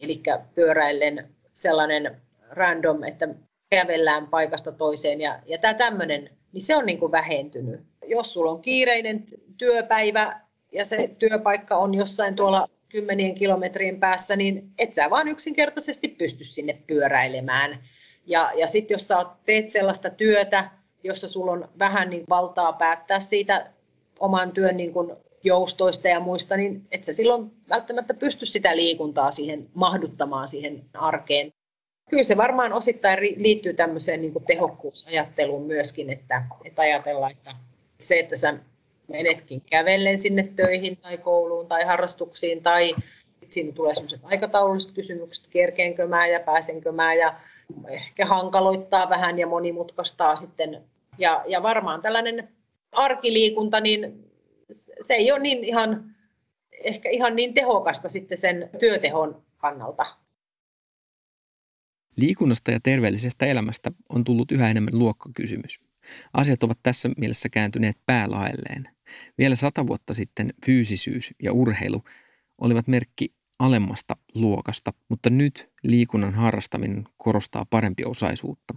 eli 0.00 0.22
pyöräillen 0.54 1.28
sellainen 1.52 2.20
random, 2.50 3.02
että 3.02 3.28
kävellään 3.70 4.26
paikasta 4.26 4.72
toiseen 4.72 5.20
ja, 5.20 5.40
ja 5.46 5.58
tämä 5.58 5.74
tämmöinen, 5.74 6.30
niin 6.52 6.62
se 6.62 6.76
on 6.76 6.86
niin 6.86 6.98
kuin 6.98 7.12
vähentynyt. 7.12 7.80
Jos 8.06 8.32
sulla 8.32 8.50
on 8.50 8.60
kiireinen 8.60 9.24
työpäivä 9.56 10.40
ja 10.72 10.84
se 10.84 11.10
työpaikka 11.18 11.76
on 11.76 11.94
jossain 11.94 12.36
tuolla 12.36 12.68
kymmenien 12.88 13.34
kilometrien 13.34 14.00
päässä, 14.00 14.36
niin 14.36 14.70
et 14.78 14.94
sä 14.94 15.10
vaan 15.10 15.28
yksinkertaisesti 15.28 16.08
pysty 16.08 16.44
sinne 16.44 16.78
pyöräilemään. 16.86 17.84
Ja, 18.26 18.52
ja 18.56 18.68
sitten 18.68 18.94
jos 18.94 19.08
sä 19.08 19.26
teet 19.46 19.70
sellaista 19.70 20.10
työtä, 20.10 20.70
jossa 21.04 21.28
sulla 21.28 21.52
on 21.52 21.68
vähän 21.78 22.10
niin 22.10 22.24
valtaa 22.28 22.72
päättää 22.72 23.20
siitä 23.20 23.66
oman 24.20 24.52
työn 24.52 24.76
niin 24.76 24.92
kuin 24.92 25.16
joustoista 25.44 26.08
ja 26.08 26.20
muista, 26.20 26.56
niin 26.56 26.84
et 26.90 27.04
sä 27.04 27.12
silloin 27.12 27.50
välttämättä 27.68 28.14
pysty 28.14 28.46
sitä 28.46 28.76
liikuntaa 28.76 29.30
siihen 29.30 29.68
mahduttamaan 29.74 30.48
siihen 30.48 30.84
arkeen. 30.94 31.52
Kyllä 32.10 32.22
se 32.22 32.36
varmaan 32.36 32.72
osittain 32.72 33.18
liittyy 33.36 33.74
tämmöiseen 33.74 34.20
niin 34.20 34.32
kuin 34.32 34.44
tehokkuusajatteluun 34.44 35.66
myöskin, 35.66 36.10
että, 36.10 36.42
että 36.64 36.82
ajatellaan, 36.82 37.32
että 37.32 37.54
se, 38.00 38.18
että 38.18 38.36
sä 38.36 38.54
menetkin 39.08 39.60
kävellen 39.70 40.20
sinne 40.20 40.48
töihin 40.56 40.96
tai 40.96 41.18
kouluun 41.18 41.66
tai 41.66 41.84
harrastuksiin 41.84 42.62
tai 42.62 42.94
siinä 43.50 43.72
tulee 43.72 43.94
sellaiset 43.94 44.20
aikataululliset 44.22 44.92
kysymykset, 44.92 45.46
kerkeenkö 45.50 46.06
mä 46.06 46.26
ja 46.26 46.40
pääsenkö 46.40 46.92
mä 46.92 47.14
ja 47.14 47.40
ehkä 47.88 48.26
hankaloittaa 48.26 49.08
vähän 49.08 49.38
ja 49.38 49.46
monimutkaistaa 49.46 50.36
sitten. 50.36 50.82
Ja, 51.18 51.44
ja 51.46 51.62
varmaan 51.62 52.02
tällainen 52.02 52.48
arkiliikunta, 52.92 53.80
niin 53.80 54.30
se 55.00 55.14
ei 55.14 55.32
ole 55.32 55.40
niin 55.40 55.64
ihan, 55.64 56.14
ehkä 56.84 57.08
ihan 57.08 57.36
niin 57.36 57.54
tehokasta 57.54 58.08
sitten 58.08 58.38
sen 58.38 58.70
työtehon 58.78 59.42
kannalta. 59.58 60.06
Liikunnasta 62.16 62.70
ja 62.70 62.80
terveellisestä 62.82 63.46
elämästä 63.46 63.90
on 64.08 64.24
tullut 64.24 64.52
yhä 64.52 64.70
enemmän 64.70 64.98
luokkakysymys. 64.98 65.80
Asiat 66.32 66.62
ovat 66.62 66.78
tässä 66.82 67.10
mielessä 67.16 67.48
kääntyneet 67.48 67.96
päälaelleen. 68.06 68.88
Vielä 69.38 69.54
sata 69.54 69.86
vuotta 69.86 70.14
sitten 70.14 70.54
fyysisyys 70.66 71.34
ja 71.42 71.52
urheilu 71.52 72.02
olivat 72.60 72.88
merkki 72.88 73.34
alemmasta 73.58 74.16
luokasta, 74.34 74.92
mutta 75.08 75.30
nyt 75.30 75.70
liikunnan 75.82 76.34
harrastaminen 76.34 77.04
korostaa 77.16 77.66
parempi 77.70 78.04
osaisuutta. 78.04 78.74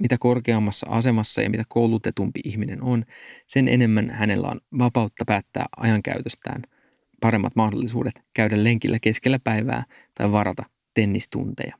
Mitä 0.00 0.16
korkeammassa 0.20 0.86
asemassa 0.90 1.42
ja 1.42 1.50
mitä 1.50 1.62
koulutetumpi 1.68 2.40
ihminen 2.44 2.82
on, 2.82 3.04
sen 3.46 3.68
enemmän 3.68 4.10
hänellä 4.10 4.48
on 4.48 4.60
vapautta 4.78 5.24
päättää 5.26 5.66
ajankäytöstään, 5.76 6.62
paremmat 7.20 7.56
mahdollisuudet 7.56 8.14
käydä 8.34 8.64
lenkillä 8.64 8.98
keskellä 9.02 9.38
päivää 9.44 9.84
tai 10.14 10.32
varata 10.32 10.62
tennistunteja. 10.94 11.76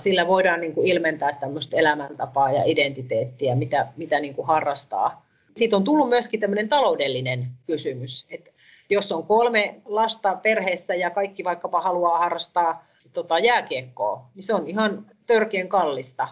Sillä 0.00 0.26
voidaan 0.26 0.60
niin 0.60 0.72
kuin 0.72 0.86
ilmentää 0.86 1.32
tämmöistä 1.32 1.76
elämäntapaa 1.76 2.52
ja 2.52 2.64
identiteettiä, 2.64 3.54
mitä, 3.54 3.86
mitä 3.96 4.20
niin 4.20 4.34
kuin 4.34 4.46
harrastaa 4.46 5.26
siitä 5.56 5.76
on 5.76 5.84
tullut 5.84 6.08
myöskin 6.08 6.40
tämmöinen 6.40 6.68
taloudellinen 6.68 7.46
kysymys, 7.66 8.26
että 8.30 8.50
jos 8.90 9.12
on 9.12 9.26
kolme 9.26 9.80
lasta 9.84 10.34
perheessä 10.42 10.94
ja 10.94 11.10
kaikki 11.10 11.44
vaikkapa 11.44 11.80
haluaa 11.80 12.18
harrastaa 12.18 12.86
tota, 13.12 13.38
jääkiekkoa, 13.38 14.30
niin 14.34 14.42
se 14.42 14.54
on 14.54 14.68
ihan 14.68 15.06
törkeän 15.26 15.68
kallista. 15.68 16.28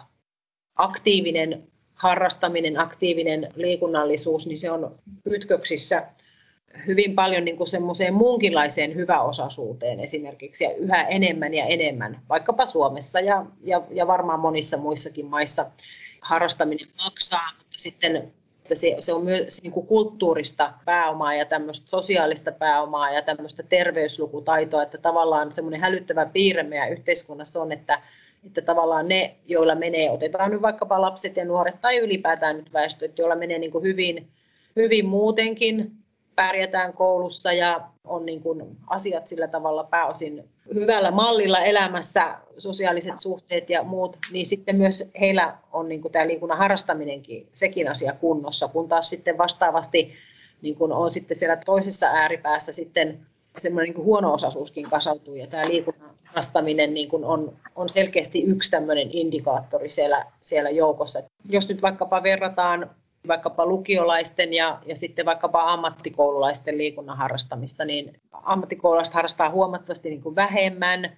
Aktiivinen 0.75 1.67
harrastaminen, 1.95 2.79
aktiivinen 2.79 3.49
liikunnallisuus, 3.55 4.47
niin 4.47 4.57
se 4.57 4.71
on 4.71 4.99
kytköksissä 5.23 6.07
hyvin 6.87 7.15
paljon 7.15 7.45
niin 7.45 7.57
kuin 7.57 7.67
semmoiseen 7.69 8.13
muunkinlaiseen 8.13 8.95
hyväosaisuuteen 8.95 9.99
esimerkiksi 9.99 10.63
ja 10.63 10.75
yhä 10.75 11.03
enemmän 11.03 11.53
ja 11.53 11.65
enemmän, 11.65 12.21
vaikkapa 12.29 12.65
Suomessa 12.65 13.19
ja, 13.19 13.45
ja, 13.63 13.81
ja 13.91 14.07
varmaan 14.07 14.39
monissa 14.39 14.77
muissakin 14.77 15.25
maissa 15.25 15.65
harrastaminen 16.21 16.87
maksaa, 17.03 17.49
mutta 17.57 17.77
sitten 17.77 18.33
että 18.63 18.75
se, 18.75 18.95
se 18.99 19.13
on 19.13 19.23
myös 19.23 19.61
niin 19.61 19.73
kuin 19.73 19.87
kulttuurista 19.87 20.73
pääomaa 20.85 21.33
ja 21.33 21.45
tämmöistä 21.45 21.89
sosiaalista 21.89 22.51
pääomaa 22.51 23.11
ja 23.11 23.21
tämmöistä 23.21 23.63
terveyslukutaitoa, 23.63 24.83
että 24.83 24.97
tavallaan 24.97 25.53
semmoinen 25.53 25.81
hälyttävä 25.81 26.25
piirre 26.25 26.63
meidän 26.63 26.91
yhteiskunnassa 26.91 27.61
on, 27.61 27.71
että, 27.71 28.01
että 28.45 28.61
tavallaan 28.61 29.07
ne, 29.07 29.35
joilla 29.47 29.75
menee, 29.75 30.11
otetaan 30.11 30.51
nyt 30.51 30.61
vaikkapa 30.61 31.01
lapset 31.01 31.37
ja 31.37 31.45
nuoret 31.45 31.81
tai 31.81 31.97
ylipäätään 31.97 32.57
nyt 32.57 32.73
väestö, 32.73 33.05
että 33.05 33.21
joilla 33.21 33.35
menee 33.35 33.59
niin 33.59 33.71
kuin 33.71 33.83
hyvin, 33.83 34.27
hyvin 34.75 35.05
muutenkin, 35.05 35.91
pärjätään 36.35 36.93
koulussa 36.93 37.53
ja 37.53 37.81
on 38.03 38.25
niin 38.25 38.41
kuin 38.41 38.77
asiat 38.87 39.27
sillä 39.27 39.47
tavalla 39.47 39.83
pääosin 39.83 40.49
hyvällä 40.73 41.11
mallilla 41.11 41.59
elämässä, 41.59 42.35
sosiaaliset 42.57 43.19
suhteet 43.19 43.69
ja 43.69 43.83
muut, 43.83 44.17
niin 44.31 44.45
sitten 44.45 44.75
myös 44.75 45.03
heillä 45.19 45.57
on 45.71 45.89
niin 45.89 46.01
kuin 46.01 46.11
tämä 46.11 46.27
liikunnan 46.27 46.57
harrastaminenkin, 46.57 47.47
sekin 47.53 47.87
asia 47.87 48.13
kunnossa, 48.13 48.67
kun 48.67 48.87
taas 48.87 49.09
sitten 49.09 49.37
vastaavasti 49.37 50.13
niin 50.61 50.75
kuin 50.75 50.91
on 50.91 51.11
sitten 51.11 51.37
siellä 51.37 51.55
toisessa 51.55 52.07
ääripäässä 52.07 52.73
sitten 52.73 53.19
semmoinen 53.57 53.93
niin 53.93 54.05
huono-osaisuuskin 54.05 54.89
kasautuu 54.89 55.35
ja 55.35 55.47
tämä 55.47 55.63
liikunnan 55.67 56.09
harrastaminen 56.23 56.93
niin 56.93 57.09
kuin 57.09 57.25
on, 57.25 57.53
on 57.75 57.89
selkeästi 57.89 58.43
yksi 58.43 58.71
tämmöinen 58.71 59.07
indikaattori 59.11 59.89
siellä, 59.89 60.25
siellä 60.41 60.69
joukossa. 60.69 61.23
Jos 61.49 61.69
nyt 61.69 61.81
vaikkapa 61.81 62.23
verrataan 62.23 62.89
vaikkapa 63.27 63.65
lukiolaisten 63.65 64.53
ja, 64.53 64.79
ja 64.85 64.95
sitten 64.95 65.25
vaikkapa 65.25 65.73
ammattikoululaisten 65.73 66.77
liikunnan 66.77 67.17
harrastamista, 67.17 67.85
niin 67.85 68.21
ammattikoululaiset 68.31 69.13
harrastaa 69.13 69.49
huomattavasti 69.49 70.09
niin 70.09 70.21
kuin 70.21 70.35
vähemmän. 70.35 71.17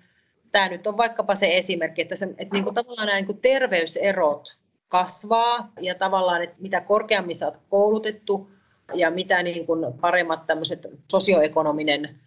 Tämä 0.52 0.70
nyt 0.70 0.88
on 0.88 0.98
vaikkapa 0.98 1.36
se 1.36 1.58
esimerkki, 1.58 2.02
että, 2.02 2.16
se, 2.16 2.26
että 2.38 2.56
niin 2.56 2.64
kuin 2.64 2.76
tavallaan 2.76 3.08
nämä 3.08 3.18
niin 3.18 3.26
kuin 3.26 3.42
terveyserot 3.42 4.58
kasvaa 4.88 5.72
ja 5.82 5.96
tavallaan, 5.96 6.44
että 6.44 6.56
mitä 6.60 6.82
korkeammin 6.82 7.36
olet 7.46 7.60
koulutettu 7.70 8.50
ja 8.94 9.12
mitä 9.12 9.44
niin 9.44 9.66
kuin 9.66 9.94
paremmat 10.02 10.48
tämmöiset 10.48 10.88
sosioekonominen 11.12 12.20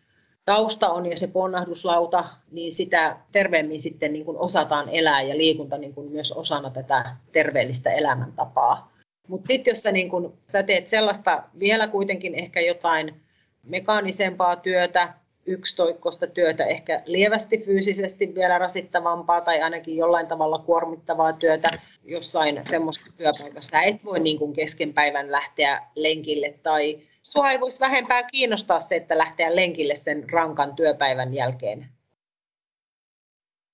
tausta 0.44 0.90
on 0.90 1.06
ja 1.06 1.16
se 1.16 1.26
ponnahduslauta, 1.26 2.24
niin 2.50 2.72
sitä 2.72 3.16
terveemmin 3.32 3.80
sitten 3.80 4.12
niin 4.12 4.24
kuin 4.24 4.38
osataan 4.38 4.88
elää 4.88 5.22
ja 5.22 5.36
liikunta 5.36 5.78
niin 5.78 5.94
kuin 5.94 6.12
myös 6.12 6.32
osana 6.32 6.70
tätä 6.70 7.16
terveellistä 7.32 7.90
elämäntapaa. 7.90 8.97
Mutta 9.28 9.46
sitten 9.46 9.72
jos 9.72 9.82
sä, 9.82 9.92
niin 9.92 10.08
kun, 10.10 10.38
sä 10.46 10.62
teet 10.62 10.88
sellaista 10.88 11.42
vielä 11.58 11.88
kuitenkin 11.88 12.34
ehkä 12.34 12.60
jotain 12.60 13.14
mekaanisempaa 13.62 14.56
työtä, 14.56 15.14
yksitoikkoista 15.46 16.26
työtä, 16.26 16.64
ehkä 16.64 17.02
lievästi 17.06 17.58
fyysisesti 17.58 18.34
vielä 18.34 18.58
rasittavampaa 18.58 19.40
tai 19.40 19.62
ainakin 19.62 19.96
jollain 19.96 20.26
tavalla 20.26 20.58
kuormittavaa 20.58 21.32
työtä 21.32 21.68
jossain 22.04 22.60
semmoisessa 22.64 23.16
työpaikassa. 23.16 23.70
Sä 23.70 23.82
et 23.82 24.04
voi 24.04 24.20
niin 24.20 24.38
kun 24.38 24.52
kesken 24.52 24.92
päivän 24.94 25.32
lähteä 25.32 25.82
lenkille 25.94 26.54
tai 26.62 26.98
sua 27.22 27.50
ei 27.50 27.60
voisi 27.60 27.80
vähempää 27.80 28.22
kiinnostaa 28.22 28.80
se, 28.80 28.96
että 28.96 29.18
lähteä 29.18 29.56
lenkille 29.56 29.94
sen 29.94 30.30
rankan 30.30 30.76
työpäivän 30.76 31.34
jälkeen. 31.34 31.88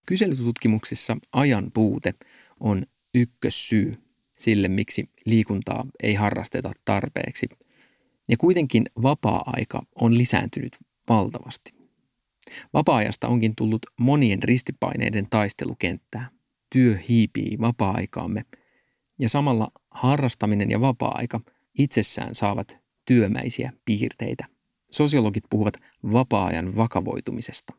Kyselytutkimuksissa 0.06 1.16
ajan 1.32 1.70
puute 1.74 2.14
on 2.60 2.82
ykkössyy 3.14 4.03
sille, 4.37 4.68
miksi 4.68 5.09
liikuntaa 5.25 5.87
ei 6.03 6.14
harrasteta 6.14 6.73
tarpeeksi. 6.85 7.49
Ja 8.29 8.37
kuitenkin 8.37 8.87
vapaa-aika 9.03 9.83
on 9.94 10.18
lisääntynyt 10.18 10.77
valtavasti. 11.09 11.75
Vapaa-ajasta 12.73 13.29
onkin 13.29 13.57
tullut 13.57 13.83
monien 13.97 14.42
ristipaineiden 14.42 15.27
taistelukenttää. 15.31 16.29
Työ 16.70 16.99
hiipii 17.09 17.57
vapaa-aikaamme 17.61 18.44
ja 19.18 19.29
samalla 19.29 19.68
harrastaminen 19.90 20.70
ja 20.70 20.81
vapaa-aika 20.81 21.40
itsessään 21.79 22.35
saavat 22.35 22.79
työmäisiä 23.05 23.73
piirteitä. 23.85 24.44
Sosiologit 24.90 25.44
puhuvat 25.51 25.75
vapaa-ajan 26.12 26.77
vakavoitumisesta. 26.77 27.73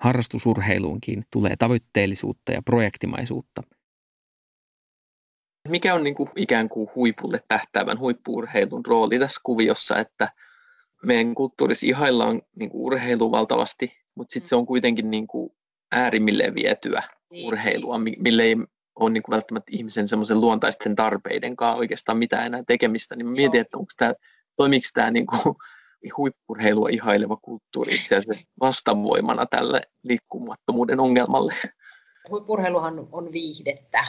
Harrastusurheiluunkin 0.00 1.24
tulee 1.30 1.56
tavoitteellisuutta 1.56 2.52
ja 2.52 2.62
projektimaisuutta– 2.62 3.62
mikä 5.68 5.94
on 5.94 6.02
niin 6.02 6.14
kuin 6.14 6.28
ikään 6.36 6.68
kuin 6.68 6.90
huipulle 6.94 7.40
tähtäävän 7.48 7.98
huippuurheilun 7.98 8.86
rooli 8.86 9.18
tässä 9.18 9.40
kuviossa, 9.44 9.98
että 9.98 10.28
meidän 11.02 11.34
kulttuurissa 11.34 11.86
ihaillaan 11.86 12.42
niin 12.56 12.70
kuin 12.70 12.82
urheilu 12.82 13.30
valtavasti, 13.30 13.92
mutta 14.14 14.32
sitten 14.32 14.48
se 14.48 14.56
on 14.56 14.66
kuitenkin 14.66 15.10
niin 15.10 15.26
kuin 15.26 15.52
äärimmilleen 15.92 16.54
vietyä 16.54 17.02
niin. 17.30 17.46
urheilua, 17.46 17.98
mille 17.98 18.42
ei 18.42 18.56
ole 19.00 19.10
niin 19.10 19.22
kuin 19.22 19.32
välttämättä 19.32 19.70
ihmisen 19.74 20.08
semmoisen 20.08 20.40
luontaisten 20.40 20.96
tarpeiden 20.96 21.56
kanssa 21.56 21.78
oikeastaan 21.78 22.18
mitään 22.18 22.46
enää 22.46 22.62
tekemistä, 22.66 23.16
niin 23.16 23.26
mietin, 23.26 23.60
että 23.60 23.78
onko 23.78 23.92
tämä, 23.96 24.14
toimiko 24.56 24.86
tämä 24.94 25.10
niin 25.10 25.26
kuin 25.26 25.40
huippurheilua 26.16 26.88
ihaileva 26.88 27.36
kulttuuri 27.36 27.94
itse 27.94 28.16
asiassa 28.16 28.42
vastavoimana 28.60 29.46
tälle 29.46 29.82
liikkumattomuuden 30.02 31.00
ongelmalle. 31.00 31.54
Huippurheiluhan 32.30 33.08
on 33.12 33.32
viihdettä 33.32 34.04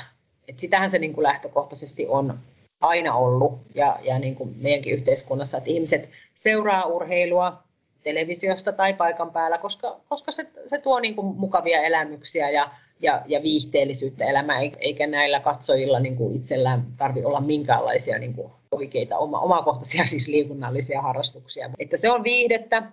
et 0.48 0.60
sitähän 0.60 0.90
se 0.90 1.00
niin 1.00 1.14
kuin 1.14 1.24
lähtökohtaisesti 1.24 2.08
on 2.08 2.40
aina 2.82 3.16
ollut 3.16 3.60
ja, 3.76 4.00
ja 4.02 4.20
niin 4.20 4.36
kuin 4.36 4.56
meidänkin 4.62 4.94
yhteiskunnassa, 4.94 5.58
että 5.58 5.70
ihmiset 5.70 6.10
seuraa 6.34 6.86
urheilua 6.86 7.64
televisiosta 8.04 8.72
tai 8.72 8.94
paikan 8.94 9.32
päällä, 9.32 9.58
koska, 9.58 10.00
koska 10.10 10.32
se, 10.32 10.48
se 10.68 10.78
tuo 10.78 11.00
niin 11.00 11.16
kuin 11.16 11.28
mukavia 11.38 11.82
elämyksiä 11.82 12.50
ja, 12.50 12.72
ja, 13.00 13.22
ja 13.28 13.44
viihteellisyyttä 13.44 14.26
elämään, 14.26 14.72
eikä 14.80 15.08
näillä 15.08 15.40
katsojilla 15.40 16.00
niin 16.00 16.16
kuin 16.16 16.36
itsellään 16.36 16.86
tarvi 16.98 17.24
olla 17.24 17.42
minkäänlaisia 17.42 18.20
niin 18.20 18.34
kuin 18.34 18.52
oikeita 18.72 19.18
oma, 19.18 19.40
omakohtaisia 19.40 20.06
siis 20.14 20.28
liikunnallisia 20.28 21.02
harrastuksia. 21.02 21.70
Että 21.80 21.98
se 21.98 22.12
on 22.12 22.24
viihdettä. 22.24 22.84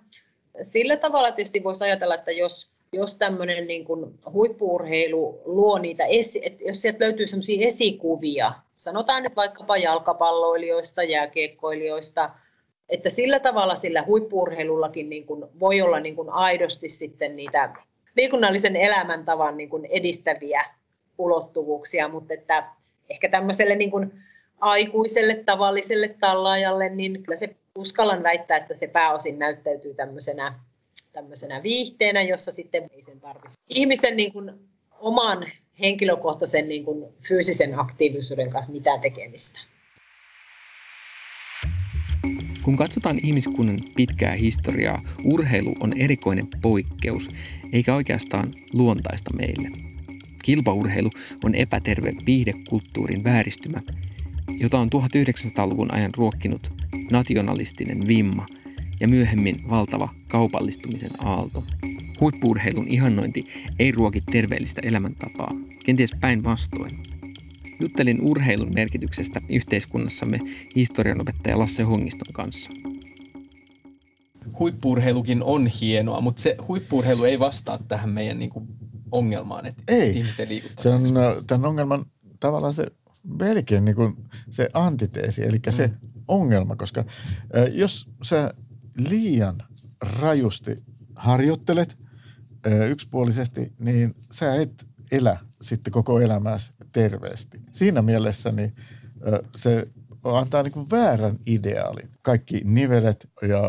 Sillä 0.62 0.96
tavalla 0.96 1.32
tietysti 1.32 1.64
voisi 1.64 1.84
ajatella, 1.84 2.14
että 2.14 2.32
jos 2.32 2.70
jos 2.92 3.16
tämmöinen 3.16 3.66
niin 3.66 3.84
kuin 3.84 4.18
huippuurheilu 4.32 5.42
luo 5.44 5.78
niitä, 5.78 6.04
esi- 6.04 6.40
että 6.46 6.64
jos 6.64 6.82
sieltä 6.82 7.04
löytyy 7.04 7.26
sellaisia 7.26 7.66
esikuvia, 7.66 8.52
sanotaan 8.76 9.22
nyt 9.22 9.36
vaikkapa 9.36 9.76
jalkapalloilijoista, 9.76 11.02
jääkiekkoilijoista, 11.02 12.30
että 12.88 13.10
sillä 13.10 13.40
tavalla 13.40 13.76
sillä 13.76 14.04
huippuurheilullakin 14.06 15.08
niin 15.08 15.26
kuin 15.26 15.44
voi 15.60 15.82
olla 15.82 16.00
niin 16.00 16.16
kuin 16.16 16.30
aidosti 16.30 16.88
sitten 16.88 17.36
niitä 17.36 17.74
liikunnallisen 18.16 18.76
elämäntavan 18.76 19.56
niin 19.56 19.70
kuin 19.70 19.84
edistäviä 19.84 20.64
ulottuvuuksia, 21.18 22.08
mutta 22.08 22.34
että 22.34 22.64
ehkä 23.08 23.28
tämmöiselle 23.28 23.76
niin 23.76 23.90
kuin 23.90 24.12
aikuiselle 24.60 25.34
tavalliselle 25.34 26.16
tallaajalle, 26.20 26.88
niin 26.88 27.22
kyllä 27.22 27.36
se 27.36 27.56
uskallan 27.74 28.22
väittää, 28.22 28.56
että 28.56 28.74
se 28.74 28.86
pääosin 28.86 29.38
näyttäytyy 29.38 29.94
tämmöisenä 29.94 30.54
tämmöisenä 31.12 31.62
viihteenä, 31.62 32.22
jossa 32.22 32.52
sitten 32.52 32.90
ei 32.92 33.02
sen 33.02 33.20
tarvitse 33.20 33.60
ihmisen 33.68 34.16
niin 34.16 34.32
kuin 34.32 34.52
oman 34.98 35.46
henkilökohtaisen 35.80 36.68
niin 36.68 36.84
kuin 36.84 37.14
fyysisen 37.28 37.78
aktiivisuuden 37.78 38.50
kanssa 38.50 38.72
mitään 38.72 39.00
tekemistä. 39.00 39.60
Kun 42.62 42.76
katsotaan 42.76 43.18
ihmiskunnan 43.22 43.80
pitkää 43.96 44.32
historiaa, 44.32 45.02
urheilu 45.24 45.76
on 45.80 45.92
erikoinen 45.98 46.48
poikkeus, 46.62 47.30
eikä 47.72 47.94
oikeastaan 47.94 48.54
luontaista 48.72 49.30
meille. 49.36 49.68
Kilpaurheilu 50.42 51.10
on 51.44 51.54
epäterve 51.54 52.12
viihdekulttuurin 52.26 53.24
vääristymä, 53.24 53.80
jota 54.60 54.78
on 54.78 54.90
1900-luvun 54.94 55.94
ajan 55.94 56.10
ruokkinut 56.16 56.72
nationalistinen 57.10 58.08
vimma– 58.08 58.46
ja 59.00 59.08
myöhemmin 59.08 59.68
valtava 59.70 60.08
kaupallistumisen 60.30 61.10
aalto. 61.24 61.64
Huippuurheilun 62.20 62.88
ihannointi 62.88 63.46
ei 63.78 63.92
ruoki 63.92 64.20
terveellistä 64.20 64.80
elämäntapaa, 64.84 65.54
kenties 65.84 66.10
päinvastoin. 66.20 67.02
Juttelin 67.80 68.20
urheilun 68.22 68.74
merkityksestä 68.74 69.40
yhteiskunnassamme 69.48 70.38
historianopettaja 70.76 71.58
Lasse 71.58 71.82
Hongiston 71.82 72.32
kanssa. 72.32 72.70
Huippuurheilukin 74.58 75.42
on 75.42 75.66
hienoa, 75.66 76.20
mutta 76.20 76.42
se 76.42 76.56
huippuurheilu 76.68 77.24
ei 77.24 77.38
vastaa 77.38 77.78
tähän 77.88 78.10
meidän 78.10 78.38
niin 78.38 78.50
kuin, 78.50 78.68
ongelmaan, 79.12 79.66
että 79.66 79.82
ei. 79.88 80.10
ihmisten 80.10 80.48
Se 80.78 80.88
on 80.88 81.02
äh, 81.16 81.44
tämän 81.46 81.68
ongelman 81.68 82.04
tavallaan 82.40 82.74
se 82.74 82.86
melkein 83.24 83.84
niin 83.84 83.96
kuin 83.96 84.16
se 84.50 84.68
antiteesi, 84.74 85.44
eli 85.44 85.58
se 85.70 85.86
mm. 85.86 85.94
ongelma, 86.28 86.76
koska 86.76 87.00
äh, 87.00 87.06
jos 87.72 88.08
sä 88.22 88.54
liian 89.08 89.62
rajusti 90.20 90.82
harjoittelet 91.16 91.98
yksipuolisesti, 92.88 93.72
niin 93.78 94.14
sä 94.32 94.54
et 94.54 94.86
elä 95.12 95.36
sitten 95.62 95.92
koko 95.92 96.20
elämässä 96.20 96.72
terveesti. 96.92 97.60
Siinä 97.72 98.02
mielessä 98.02 98.52
niin, 98.52 98.74
se 99.56 99.88
antaa 100.24 100.62
niin 100.62 100.90
väärän 100.90 101.38
ideaalin. 101.46 102.10
Kaikki 102.22 102.60
nivelet 102.64 103.28
ja 103.42 103.62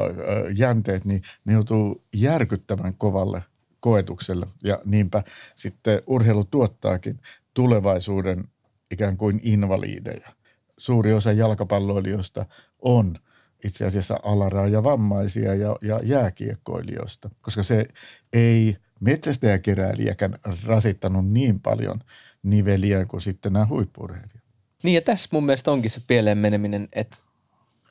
jänteet, 0.57 1.05
niin 1.05 1.21
ne 1.45 1.53
joutuu 1.53 2.03
järkyttävän 2.13 2.93
kovalle 2.93 3.43
koetukselle. 3.79 4.45
Ja 4.63 4.81
niinpä 4.85 5.23
sitten 5.55 6.01
urheilu 6.07 6.43
tuottaakin 6.43 7.19
tulevaisuuden 7.53 8.43
ikään 8.91 9.17
kuin 9.17 9.39
invaliideja. 9.43 10.29
Suuri 10.77 11.13
osa 11.13 11.31
jalkapalloilijoista 11.31 12.45
on– 12.81 13.17
itse 13.63 13.85
asiassa 13.85 14.19
alaraaja 14.23 14.83
vammaisia 14.83 15.55
ja, 15.55 15.75
ja 15.81 15.99
jääkiekkoilijoista, 16.03 17.29
koska 17.41 17.63
se 17.63 17.85
ei 18.33 18.77
metsästäjäkeräilijäkään 18.99 20.35
rasittanut 20.65 21.27
niin 21.27 21.59
paljon 21.59 21.99
niveliä 22.43 23.05
kuin 23.05 23.21
sitten 23.21 23.53
nämä 23.53 23.65
huippurheilijat. 23.65 24.43
Niin 24.83 24.95
ja 24.95 25.01
tässä 25.01 25.29
mun 25.31 25.45
mielestä 25.45 25.71
onkin 25.71 25.91
se 25.91 26.01
pieleen 26.07 26.37
meneminen, 26.37 26.87
että 26.93 27.17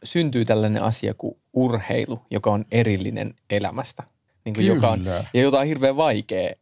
syntyy 0.04 0.44
tällainen 0.44 0.82
asia 0.82 1.14
kuin 1.14 1.36
urheilu, 1.52 2.22
joka 2.30 2.50
on 2.50 2.64
erillinen 2.70 3.34
elämästä. 3.50 4.02
Niin 4.44 4.54
kuin 4.54 4.66
Kyllä. 4.66 4.74
joka 4.74 4.88
on, 4.88 5.04
ja 5.34 5.40
jota 5.40 5.58
on 5.58 5.66
hirveän 5.66 5.96
vaikea 5.96 6.54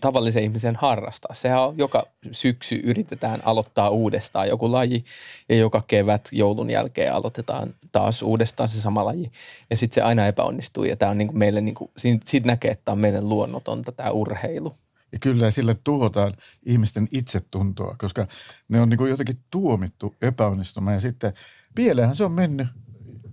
tavallisen 0.00 0.42
ihmisen 0.42 0.76
harrastaa. 0.76 1.34
Sehän 1.34 1.62
on 1.62 1.78
joka 1.78 2.06
syksy 2.30 2.80
yritetään 2.84 3.40
aloittaa 3.44 3.88
uudestaan 3.88 4.48
joku 4.48 4.72
laji 4.72 5.04
ja 5.48 5.56
joka 5.56 5.82
kevät 5.86 6.28
joulun 6.32 6.70
jälkeen 6.70 7.14
aloitetaan 7.14 7.74
taas 7.92 8.22
uudestaan 8.22 8.68
se 8.68 8.80
sama 8.80 9.04
laji. 9.04 9.30
Ja 9.70 9.76
sitten 9.76 9.94
se 9.94 10.00
aina 10.00 10.26
epäonnistuu 10.26 10.84
ja 10.84 10.96
tämä 10.96 11.10
on 11.10 11.18
niin 11.18 11.28
kuin 11.28 11.38
meille, 11.38 11.60
niin 11.60 11.74
kuin, 11.74 11.90
siitä 12.24 12.46
näkee, 12.46 12.70
että 12.70 12.84
tämä 12.84 12.92
on 12.92 13.00
meidän 13.00 13.28
luonnotonta 13.28 13.92
tämä 13.92 14.10
urheilu. 14.10 14.74
Ja 15.12 15.18
kyllä 15.18 15.50
sille 15.50 15.76
tuhotaan 15.84 16.32
ihmisten 16.66 17.08
itsetuntoa, 17.12 17.96
koska 17.98 18.26
ne 18.68 18.80
on 18.80 18.88
niin 18.88 18.98
kuin 18.98 19.10
jotenkin 19.10 19.38
tuomittu 19.50 20.14
epäonnistumaan 20.22 20.94
ja 20.94 21.00
sitten 21.00 21.32
pieleenhän 21.74 22.16
se 22.16 22.24
on 22.24 22.32
mennyt 22.32 22.66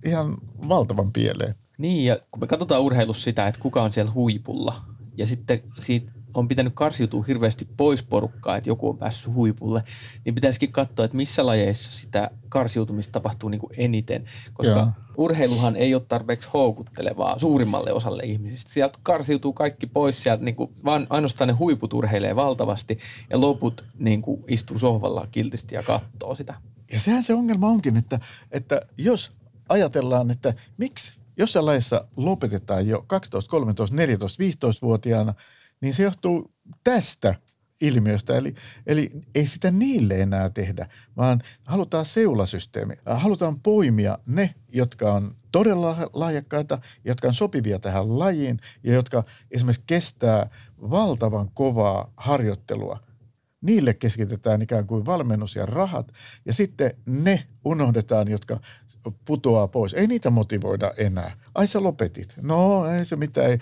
ihan 0.06 0.38
valtavan 0.70 1.12
pieleen. 1.12 1.56
Niin 1.78 2.06
ja 2.06 2.20
kun 2.32 2.40
me 2.40 2.48
katsotaan 2.48 2.82
urheilussa 2.82 3.24
sitä, 3.24 3.48
että 3.48 3.62
kuka 3.62 3.84
on 3.84 3.94
siellä 3.94 4.12
huipulla 4.12 4.76
ja 5.18 5.28
sitten 5.28 5.64
siitä 5.80 6.12
on 6.34 6.48
pitänyt 6.48 6.74
karsiutua 6.76 7.24
hirveästi 7.28 7.68
pois 7.78 8.04
porukkaa, 8.04 8.58
että 8.58 8.70
joku 8.70 8.90
on 8.90 8.98
päässyt 8.98 9.34
huipulle, 9.34 9.84
niin 10.26 10.36
pitäisikin 10.36 10.72
katsoa, 10.72 11.06
että 11.06 11.18
missä 11.18 11.46
lajeissa 11.46 11.92
sitä 11.92 12.32
karsiutumista 12.50 13.12
tapahtuu 13.12 13.50
niin 13.50 13.62
kuin 13.62 13.72
eniten, 13.78 14.26
koska 14.54 14.74
Joo. 14.74 14.88
urheiluhan 15.18 15.76
ei 15.76 15.94
ole 15.94 16.04
tarpeeksi 16.08 16.50
houkuttelevaa 16.54 17.40
suurimmalle 17.40 17.94
osalle 17.94 18.24
ihmisistä. 18.24 18.72
Sieltä 18.72 19.00
karsiutuu 19.04 19.54
kaikki 19.54 19.88
pois, 19.88 20.24
sieltä 20.24 20.44
niin 20.44 20.56
kuin, 20.56 20.72
vaan 20.86 21.08
ainoastaan 21.10 21.48
ne 21.48 21.54
huiput 21.54 21.94
urheilee 21.94 22.36
valtavasti 22.36 23.00
ja 23.30 23.42
loput 23.42 23.86
niin 24.00 24.22
kuin 24.22 24.44
istuu 24.48 24.80
sohvalla 24.80 25.28
kiltisti 25.32 25.76
ja 25.76 25.84
katsoo 25.84 26.36
sitä. 26.36 26.54
Ja 26.92 27.00
sehän 27.00 27.24
se 27.24 27.34
ongelma 27.34 27.68
onkin, 27.68 27.98
että, 27.98 28.20
että 28.52 28.82
jos 28.98 29.32
ajatellaan, 29.70 30.32
että 30.32 30.54
miksi 30.78 31.18
jossain 31.38 31.66
lajissa 31.66 32.06
lopetetaan 32.16 32.88
jo 32.88 33.04
12, 33.08 33.52
13, 33.52 33.96
14, 33.96 34.44
15-vuotiaana– 34.44 35.34
niin 35.82 35.94
se 35.94 36.04
johtuu 36.04 36.52
tästä 36.84 37.36
ilmiöstä. 37.82 38.38
Eli, 38.38 38.56
eli 38.88 39.12
ei 39.36 39.48
sitä 39.48 39.72
niille 39.72 40.22
enää 40.22 40.50
tehdä, 40.50 40.90
vaan 41.18 41.42
halutaan 41.66 42.06
seulasysteemi. 42.06 42.94
Halutaan 43.06 43.60
poimia 43.60 44.18
ne, 44.26 44.56
jotka 44.70 45.14
on 45.14 45.36
todella 45.52 46.10
lahjakkaita, 46.14 46.80
jotka 47.06 47.28
on 47.28 47.34
sopivia 47.34 47.80
tähän 47.80 48.20
lajiin 48.20 48.60
ja 48.84 48.94
jotka 48.94 49.24
esimerkiksi 49.52 49.84
kestää 49.88 50.50
valtavan 50.82 51.50
kovaa 51.54 52.14
harjoittelua– 52.18 53.00
niille 53.62 53.94
keskitetään 53.94 54.62
ikään 54.62 54.88
kuin 54.88 55.06
valmennus 55.06 55.56
ja 55.56 55.66
rahat 55.66 56.12
ja 56.46 56.54
sitten 56.54 56.94
ne 57.06 57.48
unohdetaan, 57.66 58.32
jotka 58.32 58.60
putoaa 59.26 59.68
pois. 59.68 59.94
Ei 59.94 60.08
niitä 60.08 60.30
motivoida 60.30 60.92
enää. 60.98 61.38
Ai 61.56 61.68
sä 61.68 61.84
lopetit. 61.84 62.36
No 62.42 62.86
ei 62.86 63.06
se 63.06 63.16
mitään, 63.16 63.60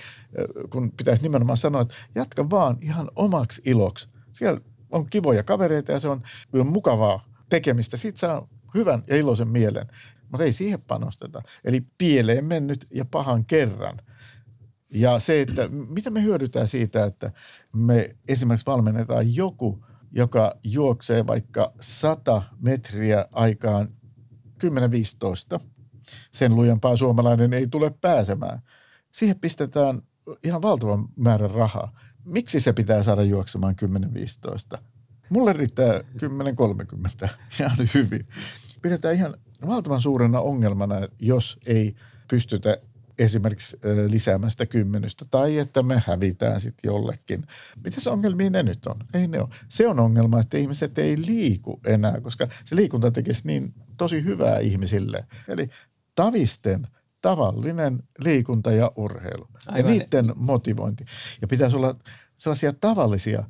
kun 0.69 0.91
pitäisi 0.91 1.23
nimenomaan 1.23 1.57
sanoa, 1.57 1.81
että 1.81 1.95
jatka 2.15 2.49
vaan 2.49 2.77
ihan 2.81 3.11
omaksi 3.15 3.61
iloksi. 3.65 4.09
Siellä 4.31 4.61
on 4.91 5.05
kivoja 5.05 5.43
kavereita 5.43 5.91
ja 5.91 5.99
se 5.99 6.07
on 6.07 6.21
mukavaa 6.65 7.23
tekemistä. 7.49 7.97
Sitten 7.97 8.19
saa 8.19 8.47
hyvän 8.75 9.03
ja 9.07 9.17
iloisen 9.17 9.47
mielen, 9.47 9.87
mutta 10.31 10.43
ei 10.43 10.53
siihen 10.53 10.81
panosteta. 10.81 11.41
Eli 11.63 11.81
pieleen 11.97 12.45
mennyt 12.45 12.87
ja 12.91 13.05
pahan 13.05 13.45
kerran. 13.45 13.97
Ja 14.93 15.19
se, 15.19 15.41
että 15.41 15.67
mitä 15.67 16.09
me 16.09 16.23
hyödytään 16.23 16.67
siitä, 16.67 17.05
että 17.05 17.31
me 17.73 18.15
esimerkiksi 18.27 18.65
valmennetaan 18.65 19.35
joku, 19.35 19.85
joka 20.11 20.55
juoksee 20.63 21.27
vaikka 21.27 21.73
100 21.81 22.41
metriä 22.61 23.25
aikaan 23.31 23.87
10-15. 25.57 25.59
Sen 26.31 26.55
lujempaa 26.55 26.95
suomalainen 26.95 27.53
ei 27.53 27.67
tule 27.67 27.89
pääsemään. 28.01 28.61
Siihen 29.11 29.39
pistetään 29.39 30.01
ihan 30.43 30.61
valtavan 30.61 31.07
määrän 31.15 31.51
rahaa. 31.51 31.99
Miksi 32.25 32.59
se 32.59 32.73
pitää 32.73 33.03
saada 33.03 33.21
juoksemaan 33.21 33.75
10-15? 34.75 34.79
Mulle 35.29 35.53
riittää 35.53 35.99
10-30 35.99 37.29
ihan 37.59 37.77
hyvin. 37.93 38.27
Pidetään 38.81 39.15
ihan 39.15 39.33
valtavan 39.67 40.01
suurena 40.01 40.39
ongelmana, 40.39 40.95
jos 41.19 41.59
ei 41.65 41.95
pystytä 42.27 42.77
esimerkiksi 43.19 43.77
lisäämään 44.07 44.51
sitä 44.51 44.65
kymmenystä 44.65 45.25
tai 45.31 45.57
että 45.57 45.83
me 45.83 46.03
hävitään 46.07 46.61
sitten 46.61 46.89
jollekin. 46.89 47.43
Mitä 47.83 48.01
se 48.01 48.09
ongelmia 48.09 48.49
ne 48.49 48.63
nyt 48.63 48.87
on? 48.87 48.99
Ei 49.13 49.27
ne 49.27 49.39
ole. 49.39 49.49
Se 49.69 49.87
on 49.87 49.99
ongelma, 49.99 50.39
että 50.39 50.57
ihmiset 50.57 50.97
ei 50.97 51.17
liiku 51.25 51.79
enää, 51.85 52.21
koska 52.21 52.47
se 52.65 52.75
liikunta 52.75 53.11
tekisi 53.11 53.41
niin 53.43 53.73
tosi 53.97 54.23
hyvää 54.23 54.59
ihmisille. 54.59 55.25
Eli 55.47 55.69
tavisten 56.15 56.87
tavallinen 57.21 58.03
liikunta 58.19 58.71
ja 58.71 58.91
urheilu. 58.95 59.47
Aivan. 59.67 59.93
Ja 59.93 59.99
niiden 59.99 60.33
motivointi. 60.35 61.05
Ja 61.41 61.47
pitäisi 61.47 61.75
olla 61.75 61.95
sellaisia 62.37 62.73
tavallisia 62.73 63.43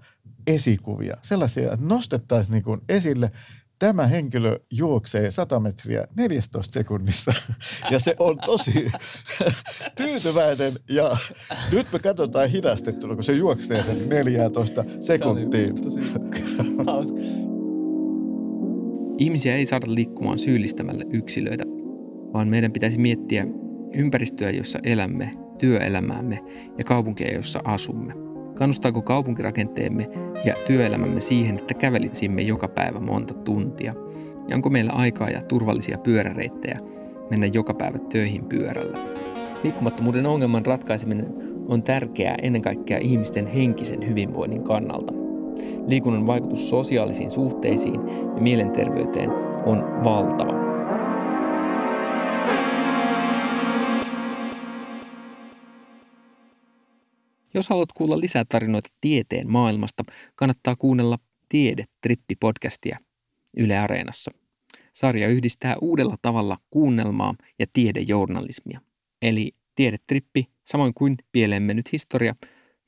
esikuvia, 0.47 1.17
sellaisia, 1.21 1.73
että 1.73 1.85
nostettaisiin 1.85 2.53
niin 2.53 2.81
esille– 2.89 3.31
tämä 3.79 4.07
henkilö 4.07 4.59
juoksee 4.71 5.31
100 5.31 5.59
metriä 5.59 6.07
14 6.17 6.73
sekunnissa. 6.73 7.33
Ja 7.91 7.99
se 7.99 8.15
on 8.19 8.37
tosi 8.45 8.91
tyytyväinen. 9.95 10.73
Ja 10.89 11.17
nyt 11.71 11.87
me 11.93 11.99
katsotaan 11.99 12.49
hidastettuna, 12.49 13.15
kun 13.15 13.23
se 13.23 13.33
juoksee 13.33 13.83
sen 13.83 14.09
14 14.09 14.85
sekuntiin. 15.01 15.75
Ihmisiä 19.17 19.55
ei 19.55 19.65
saada 19.65 19.85
liikkumaan 19.87 20.39
syyllistämällä 20.39 21.03
yksilöitä, 21.13 21.63
vaan 22.33 22.47
meidän 22.47 22.71
pitäisi 22.71 22.97
miettiä 22.97 23.47
ympäristöä, 23.93 24.51
jossa 24.51 24.79
elämme, 24.83 25.31
työelämäämme 25.57 26.39
ja 26.77 26.83
kaupunkia, 26.83 27.33
jossa 27.33 27.61
asumme– 27.63 28.13
Kannustaako 28.59 29.01
kaupunkirakenteemme 29.01 30.09
ja 30.45 30.55
työelämämme 30.67 31.19
siihen, 31.19 31.57
että 31.57 31.73
kävelisimme 31.73 32.41
joka 32.41 32.67
päivä 32.67 32.99
monta 32.99 33.33
tuntia? 33.33 33.93
Ja 34.47 34.55
onko 34.55 34.69
meillä 34.69 34.91
aikaa 34.91 35.29
ja 35.29 35.41
turvallisia 35.41 35.97
pyöräreittejä 35.97 36.79
mennä 37.29 37.45
joka 37.45 37.73
päivä 37.73 37.99
töihin 38.11 38.45
pyörällä? 38.45 38.97
Liikkumattomuuden 39.63 40.25
ongelman 40.25 40.65
ratkaiseminen 40.65 41.33
on 41.67 41.83
tärkeää 41.83 42.35
ennen 42.41 42.61
kaikkea 42.61 42.97
ihmisten 42.97 43.47
henkisen 43.47 44.07
hyvinvoinnin 44.07 44.63
kannalta. 44.63 45.13
Liikunnan 45.87 46.27
vaikutus 46.27 46.69
sosiaalisiin 46.69 47.31
suhteisiin 47.31 48.01
ja 48.35 48.41
mielenterveyteen 48.41 49.29
on 49.65 50.03
valtava. 50.03 50.68
Jos 57.53 57.69
haluat 57.69 57.91
kuulla 57.93 58.19
lisää 58.19 58.45
tarinoita 58.49 58.89
tieteen 59.01 59.51
maailmasta, 59.51 60.03
kannattaa 60.35 60.75
kuunnella 60.75 61.19
Tiede-trippi-podcastia 61.49 62.97
Yle 63.57 63.77
Areenassa. 63.77 64.31
Sarja 64.93 65.27
yhdistää 65.27 65.75
uudella 65.81 66.15
tavalla 66.21 66.57
kuunnelmaa 66.69 67.35
ja 67.59 67.65
tiedejournalismia. 67.73 68.81
Eli 69.21 69.55
Tiedetrippi, 69.75 70.47
samoin 70.63 70.93
kuin 70.93 71.15
pieleen 71.31 71.63
mennyt 71.63 71.91
historia, 71.91 72.35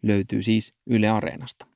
löytyy 0.03 0.41
siis 0.41 0.73
Yle 0.87 1.09
Areenasta. 1.09 1.70